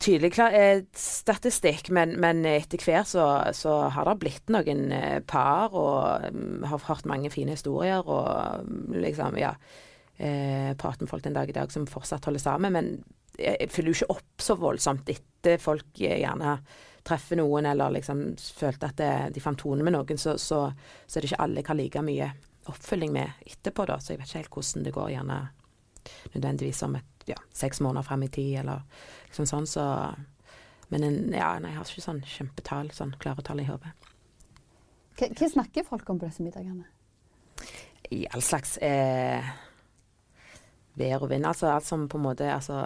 tydelig 0.00 0.30
klar, 0.36 0.54
eh, 0.56 0.84
statistikk, 1.26 1.90
men, 1.90 2.14
men 2.22 2.44
etter 2.46 2.78
hvert 2.78 3.10
så, 3.10 3.26
så 3.56 3.74
har 3.90 4.06
det 4.06 4.18
blitt 4.22 4.52
noen 4.54 4.86
eh, 4.94 5.18
par, 5.26 5.74
og 5.74 6.30
mm, 6.30 6.66
har 6.70 6.86
hørt 6.86 7.08
mange 7.10 7.32
fine 7.34 7.56
historier, 7.56 8.06
og 8.06 8.62
mm, 8.62 8.96
liksom, 9.02 9.38
ja 9.40 9.56
eh, 10.18 10.70
Prater 10.78 11.02
med 11.02 11.10
folk 11.10 11.24
den 11.26 11.34
dag 11.34 11.50
i 11.50 11.56
dag 11.56 11.72
som 11.74 11.88
fortsatt 11.90 12.28
holder 12.30 12.42
sammen. 12.42 12.76
Men 12.76 12.92
jeg, 13.34 13.56
jeg 13.58 13.72
fyller 13.74 13.90
jo 13.90 13.98
ikke 13.98 14.18
opp 14.20 14.44
så 14.46 14.58
voldsomt 14.60 15.10
etter 15.12 15.58
folk 15.62 16.04
eh, 16.04 16.20
gjerne 16.22 16.60
treffer 17.06 17.38
noen, 17.38 17.68
eller 17.70 17.98
liksom 17.98 18.22
følte 18.38 18.90
at 18.90 18.98
det, 18.98 19.10
de 19.34 19.42
fant 19.42 19.58
tone 19.58 19.84
med 19.86 19.94
noen, 19.94 20.18
så, 20.18 20.36
så, 20.42 20.62
så 21.06 21.18
er 21.18 21.22
det 21.22 21.30
ikke 21.30 21.42
alle 21.44 21.66
kan 21.66 21.78
like 21.78 22.02
mye 22.06 22.30
oppfølging 22.70 23.12
med 23.14 23.46
etterpå, 23.46 23.86
da. 23.86 23.98
Så 24.02 24.14
jeg 24.14 24.22
vet 24.22 24.30
ikke 24.30 24.40
helt 24.42 24.56
hvordan 24.56 24.86
det 24.86 24.94
går, 24.94 25.12
gjerne 25.14 25.42
nødvendigvis 26.34 26.86
om 26.86 26.96
et, 26.98 27.12
ja, 27.26 27.38
seks 27.54 27.82
måneder 27.82 28.06
frem 28.06 28.26
i 28.26 28.30
tid, 28.30 28.56
eller 28.62 28.82
liksom 29.28 29.46
sånn, 29.50 29.70
så 29.70 29.84
Men 30.92 31.02
en, 31.02 31.16
ja, 31.34 31.50
nei, 31.58 31.72
jeg 31.72 31.80
har 31.80 31.90
ikke 31.90 32.04
sånn 32.04 32.22
kjempetall, 32.30 32.90
sånn 32.94 33.16
klare 33.22 33.42
tall 33.46 33.62
i 33.62 33.66
hodet. 33.66 33.90
Hva, 35.16 35.30
hva 35.32 35.48
snakker 35.50 35.86
folk 35.86 36.08
om 36.12 36.20
på 36.20 36.28
disse 36.28 36.44
middagene? 36.44 36.86
I 38.14 38.22
all 38.30 38.44
slags 38.44 38.76
eh, 38.84 39.42
vær 41.00 41.24
og 41.24 41.30
vind. 41.32 41.48
Altså 41.48 41.70
alt 41.72 41.86
som 41.88 42.06
på 42.08 42.20
en 42.20 42.26
måte 42.28 42.50
Altså, 42.52 42.84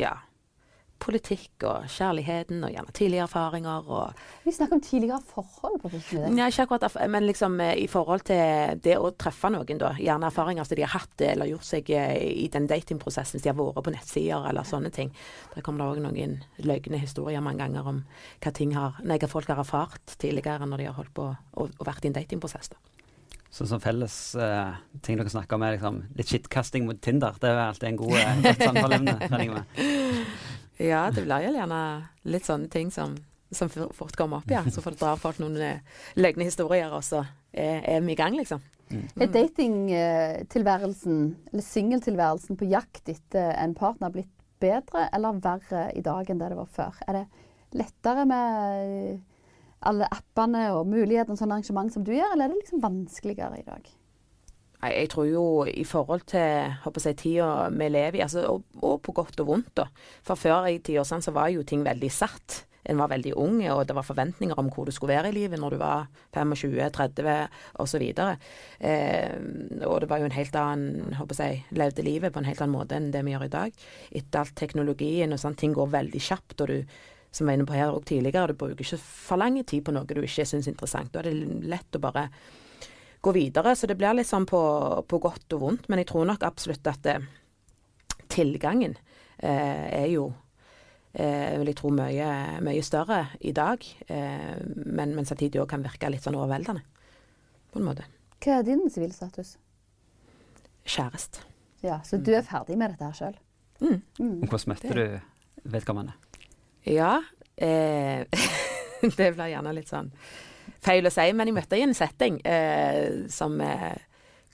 ja. 0.00 0.12
Politikk 1.06 1.62
og 1.68 1.84
kjærligheten 1.92 2.64
og 2.66 2.72
gjerne 2.74 2.94
tidligere 2.96 3.28
erfaringer 3.28 3.90
og 3.94 4.22
Vi 4.42 4.54
snakker 4.54 4.74
om 4.74 4.82
tidligere 4.82 5.20
forhold 5.28 5.78
på 5.82 5.90
middagene. 5.92 6.32
Nei, 6.34 6.48
ikke 6.50 6.66
akkurat, 6.66 6.96
men 7.12 7.26
liksom 7.28 7.60
eh, 7.62 7.76
i 7.84 7.86
forhold 7.90 8.24
til 8.26 8.80
det 8.82 8.96
å 8.98 9.12
treffe 9.14 9.50
noen, 9.54 9.78
da. 9.78 9.92
Gjerne 10.02 10.30
erfaringer 10.30 10.66
som 10.66 10.78
de 10.78 10.86
har 10.86 10.94
hatt 10.96 11.26
eller 11.28 11.50
gjort 11.52 11.68
seg 11.68 11.92
eh, 11.94 12.16
i 12.46 12.48
den 12.52 12.66
datingprosessen, 12.70 13.38
hvis 13.38 13.46
de 13.46 13.52
har 13.52 13.58
vært 13.60 13.86
på 13.86 13.94
nettsider 13.94 14.50
eller 14.50 14.66
sånne 14.66 14.90
ting. 14.94 15.14
Der 15.54 15.62
kommer 15.66 15.84
det 15.84 15.92
òg 15.94 16.02
noen 16.08 16.36
løgne 16.66 17.00
historier 17.02 17.44
mange 17.44 17.62
ganger 17.62 17.92
om 17.92 18.02
hva, 18.42 18.50
ting 18.50 18.74
har, 18.74 18.98
nei, 19.06 19.20
hva 19.22 19.30
folk 19.30 19.50
har 19.52 19.62
erfart 19.62 20.18
tidligere 20.18 20.66
når 20.66 20.82
de 20.82 20.90
har 20.90 20.98
holdt 20.98 21.14
på 21.14 21.30
og, 21.30 21.70
og 21.70 21.86
vært 21.86 22.04
i 22.04 22.10
en 22.10 22.18
datingprosess. 22.18 22.74
da. 22.74 22.82
Så 23.56 23.64
som 23.64 23.80
felles 23.80 24.14
uh, 24.36 24.74
ting 25.00 25.16
dere 25.16 25.30
snakker 25.32 25.56
om, 25.56 25.62
er 25.64 25.78
liksom 25.78 26.02
litt 26.18 26.28
shitcasting 26.28 26.84
mot 26.84 26.98
Tinder. 27.00 27.38
Det 27.40 27.48
er 27.48 27.62
alltid 27.62 27.88
en 27.88 28.00
god 28.02 28.16
uh, 28.18 28.42
godt 28.44 28.64
samtaleemne. 28.66 29.14
regner 29.22 29.44
jeg 29.46 29.54
med. 29.54 30.42
Ja, 30.82 31.06
det 31.10 31.24
blir 31.24 31.46
gjerne 31.46 31.80
litt 32.28 32.46
sånne 32.46 32.68
ting 32.72 32.90
som, 32.92 33.16
som 33.50 33.70
fort 33.70 34.16
kommer 34.18 34.42
opp, 34.42 34.50
ja. 34.52 34.62
Så 34.70 34.84
får 34.84 34.96
det 34.96 35.02
dra 35.02 35.16
folk 35.20 35.40
noen 35.40 35.56
eh, 35.62 36.00
løgne 36.20 36.48
historier, 36.48 36.92
og 36.92 37.04
så 37.06 37.24
er, 37.52 37.80
er 37.96 38.00
vi 38.04 38.12
i 38.12 38.18
gang, 38.18 38.36
liksom. 38.36 38.60
Er 38.92 39.32
datingtilværelsen, 39.34 41.22
eller 41.50 41.64
singeltilværelsen 41.66 42.58
på 42.60 42.68
jakt 42.70 43.08
etter 43.10 43.50
en 43.58 43.74
partner 43.74 44.12
blitt 44.14 44.30
bedre 44.62 45.08
eller 45.12 45.40
verre 45.42 45.88
i 45.98 46.04
dag 46.06 46.30
enn 46.30 46.38
det 46.40 46.52
det 46.52 46.58
var 46.60 46.70
før? 46.70 47.00
Er 47.08 47.18
det 47.18 47.24
lettere 47.76 48.24
med 48.28 49.18
alle 49.86 50.08
appene 50.12 50.68
og 50.76 50.86
mulighetene 50.88 51.34
og 51.34 51.40
sånne 51.40 51.58
arrangement 51.58 51.92
som 51.92 52.04
du 52.06 52.12
gjør, 52.14 52.32
eller 52.32 52.46
er 52.46 52.54
det 52.54 52.62
liksom 52.62 52.84
vanskeligere 52.84 53.58
i 53.60 53.66
dag? 53.66 53.90
Jeg 54.82 55.08
tror 55.12 55.26
jo 55.28 55.44
i 55.66 55.84
forhold 55.88 56.26
til 56.28 56.72
håper 56.84 57.08
jeg, 57.08 57.18
tida 57.22 57.50
vi 57.72 57.88
lever 57.88 58.20
i, 58.20 58.24
altså, 58.26 58.44
og, 58.50 58.64
og 58.84 59.00
på 59.02 59.14
godt 59.16 59.40
og 59.40 59.50
vondt, 59.50 59.72
da. 59.80 59.86
For 60.26 60.38
før 60.38 60.68
i 60.70 60.80
tida 60.84 61.04
så 61.04 61.32
var 61.34 61.48
jo 61.54 61.64
ting 61.66 61.84
veldig 61.86 62.10
satt. 62.12 62.64
En 62.86 63.00
var 63.00 63.10
veldig 63.10 63.32
ung, 63.34 63.56
og 63.72 63.82
det 63.88 63.96
var 63.96 64.06
forventninger 64.06 64.58
om 64.60 64.68
hvor 64.70 64.86
du 64.86 64.92
skulle 64.94 65.16
være 65.16 65.32
i 65.32 65.34
livet 65.34 65.58
når 65.58 65.74
du 65.74 65.78
var 65.80 66.06
25-30 66.36 67.48
osv. 67.82 68.04
Eh, 68.78 69.32
og 69.88 70.00
det 70.04 70.10
var 70.10 70.22
jo 70.22 70.28
en 70.28 70.36
helt 70.36 70.60
annen 70.60 71.18
håper 71.18 71.42
jeg, 71.42 71.64
levde 71.74 72.06
livet 72.06 72.32
på 72.32 72.42
en 72.42 72.46
helt 72.46 72.62
annen 72.62 72.76
måte 72.76 72.94
enn 72.98 73.10
det 73.14 73.24
vi 73.26 73.34
gjør 73.34 73.48
i 73.48 73.54
dag. 73.56 73.84
Etter 74.12 74.44
alt 74.44 74.54
teknologien 74.60 75.34
og 75.34 75.42
sånn, 75.42 75.58
ting 75.58 75.74
går 75.74 75.90
veldig 75.98 76.22
kjapt. 76.28 76.60
og 76.60 76.70
du 76.70 76.78
som 77.36 77.44
jeg 77.44 77.50
var 77.50 77.58
inne 77.58 77.68
på 77.68 77.76
her 77.76 77.90
og 77.92 78.04
tidligere, 78.08 78.54
du 78.54 78.56
bruker 78.56 78.80
ikke 78.80 78.96
for 79.02 79.36
lang 79.36 79.58
tid 79.64 79.82
på 79.84 79.92
noe 79.92 80.08
du 80.08 80.22
ikke 80.22 80.46
syns 80.46 80.68
er 80.70 80.72
interessant. 80.72 81.12
Da 81.12 81.20
er 81.20 81.28
det 81.28 81.66
lett 81.68 81.98
å 81.98 82.00
bare 82.00 82.30
gå 83.20 83.32
videre. 83.32 83.74
Så 83.76 83.88
det 83.90 83.96
blir 83.98 84.16
litt 84.16 84.28
sånn 84.28 84.46
på, 84.48 84.60
på 85.08 85.20
godt 85.22 85.56
og 85.56 85.62
vondt. 85.62 85.88
Men 85.88 86.02
jeg 86.02 86.10
tror 86.12 86.28
nok 86.28 86.46
absolutt 86.46 86.86
at 86.90 87.02
det, 87.06 87.16
tilgangen 88.32 88.96
eh, 89.38 89.86
er 90.02 90.08
jo 90.10 90.28
eh, 91.12 91.56
vil 91.58 91.70
jeg 91.70 91.78
tro 91.78 91.92
mye, 91.94 92.30
mye 92.64 92.84
større 92.84 93.22
i 93.40 93.54
dag. 93.56 93.84
Eh, 94.06 94.56
men, 94.84 95.14
men 95.16 95.28
samtidig 95.28 95.62
òg 95.62 95.70
kan 95.72 95.84
virke 95.86 96.10
litt 96.12 96.26
sånn 96.26 96.38
overveldende, 96.38 96.84
på 97.72 97.80
en 97.80 97.88
måte. 97.88 98.06
Hva 98.42 98.60
er 98.60 98.66
din 98.66 98.84
sivilstatus? 98.92 99.56
Kjæreste. 100.86 101.42
Ja, 101.84 102.00
Så 102.04 102.18
du 102.18 102.32
er 102.34 102.44
ferdig 102.46 102.76
med 102.78 102.94
dette 102.94 103.08
her 103.08 103.16
sjøl? 103.16 103.40
Mm. 103.80 104.00
Mm. 104.18 104.36
Hvordan 104.48 104.70
møtte 104.72 104.94
du 104.96 105.66
vedkommende? 105.74 106.14
Ja. 106.88 107.18
Eh, 107.56 108.24
det 109.18 109.32
blir 109.36 109.50
gjerne 109.52 109.74
litt 109.76 109.90
sånn 109.90 110.10
feil 110.86 111.08
å 111.08 111.12
si, 111.12 111.26
men 111.34 111.50
jeg 111.50 111.56
møtte 111.56 111.78
i 111.78 111.84
en 111.86 111.94
setting 111.96 112.40
eh, 112.46 113.26
som 113.32 113.58
eh, 113.64 113.92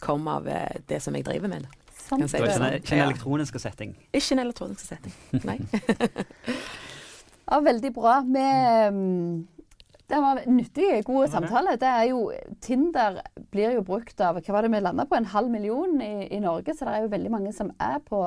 kom 0.03 0.27
av 0.33 0.49
eh, 0.49 0.83
det 0.89 1.03
som 1.05 1.15
jeg 1.17 1.27
driver 1.29 1.53
med. 1.53 1.69
Sånn. 2.03 2.25
Kan 2.25 2.31
si 2.33 2.41
ikke 2.41 2.57
en, 2.59 2.79
ikke 2.81 2.97
en 2.97 3.05
elektronisk 3.07 3.61
setting. 3.63 3.95
Ikke 4.11 4.37
en 4.37 4.45
elektronisk 4.47 4.87
setting. 4.95 5.19
Nei. 5.47 5.61
Ja, 7.53 7.59
veldig 7.61 7.91
bra. 7.93 8.21
Vi, 8.25 8.45
mm, 8.89 9.47
det 10.09 10.21
var 10.21 10.39
nyttig, 10.47 11.05
god 11.05 11.29
samtale. 11.29 11.75
Det 11.77 11.89
er 11.89 12.07
jo, 12.09 12.23
Tinder 12.65 13.19
blir 13.53 13.75
jo 13.77 13.83
brukt 13.85 14.21
av 14.25 14.39
hva 14.39 14.55
var 14.55 14.65
det 14.65 14.71
vi 14.73 14.81
landa 14.81 15.05
på, 15.09 15.19
en 15.19 15.29
halv 15.35 15.53
million 15.53 15.99
i, 16.01 16.29
i 16.33 16.41
Norge. 16.41 16.73
Så 16.73 16.87
det 16.87 16.95
er 16.95 17.05
jo 17.05 17.13
veldig 17.13 17.33
mange 17.35 17.53
som 17.53 17.75
er 17.83 17.99
på, 18.07 18.23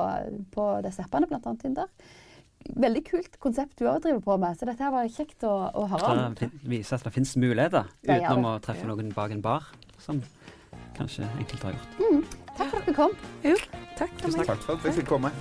på 0.54 0.68
disse 0.86 1.02
appene, 1.02 1.26
bl.a. 1.30 1.56
Tinder. 1.62 1.90
Veldig 2.74 3.02
kult 3.06 3.38
konsept 3.42 3.78
du 3.78 3.86
òg 3.90 4.02
driver 4.04 4.20
på 4.24 4.36
med, 4.42 4.56
så 4.58 4.66
dette 4.68 4.82
her 4.82 4.92
var 4.94 5.06
kjekt 5.12 5.44
å, 5.46 5.54
å 5.70 5.86
høre 5.92 6.10
om. 6.12 6.34
Det 6.38 6.50
viser 6.66 6.98
at 6.98 7.06
det 7.06 7.12
finnes 7.14 7.36
muligheter 7.38 7.84
Ja, 8.06 8.16
ja, 8.16 8.26
utenom 8.26 8.48
å 8.50 8.56
treffe 8.64 8.88
noen 8.88 9.12
bak 9.16 9.30
en 9.34 9.42
bar, 9.44 9.68
som 10.02 10.20
kanskje 10.96 11.28
enkelte 11.38 11.70
har 11.70 11.76
gjort. 11.76 12.34
Takk 12.56 12.70
for 12.72 12.78
at 12.80 12.86
du 12.88 12.94
kom. 12.96 13.16
Takk 13.98 14.18
for 14.20 14.32
meg. 14.32 14.46
Takk 14.48 14.62
for 14.64 14.72
at 14.76 14.88
jeg 14.88 14.98
fikk 15.00 15.10
komme. 15.12 15.32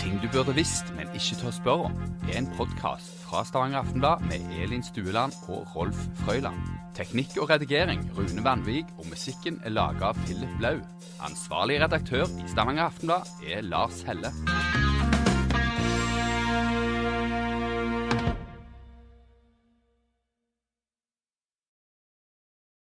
Ting 0.00 0.16
du 0.22 0.28
burde 0.32 0.54
visst, 0.56 0.88
men 0.96 1.10
ikke 1.16 1.36
tør 1.42 1.54
spørre 1.58 1.90
om, 1.90 2.00
er 2.28 2.40
en 2.40 2.50
podkast 2.56 3.12
fra 3.26 3.44
Stavanger 3.48 3.82
Aftenblad 3.82 4.24
med 4.30 4.40
Elin 4.62 4.84
Stueland 4.84 5.36
og 5.52 5.68
Rolf 5.76 6.00
Frøyland. 6.24 6.77
Teknikk 6.96 7.36
og 7.42 7.50
redigering 7.50 8.02
Rune 8.16 8.44
Vanvik, 8.44 8.90
og 8.98 9.08
musikken 9.10 9.60
er 9.64 9.74
laga 9.74 10.12
av 10.12 10.22
Philip 10.24 10.56
Blau. 10.60 10.78
Ansvarlig 11.24 11.80
redaktør 11.82 12.26
i 12.28 12.48
Stavanger 12.50 12.88
Aftenblad 12.88 13.32
er 13.48 13.64
Lars 13.66 14.04
Helle. 14.06 14.32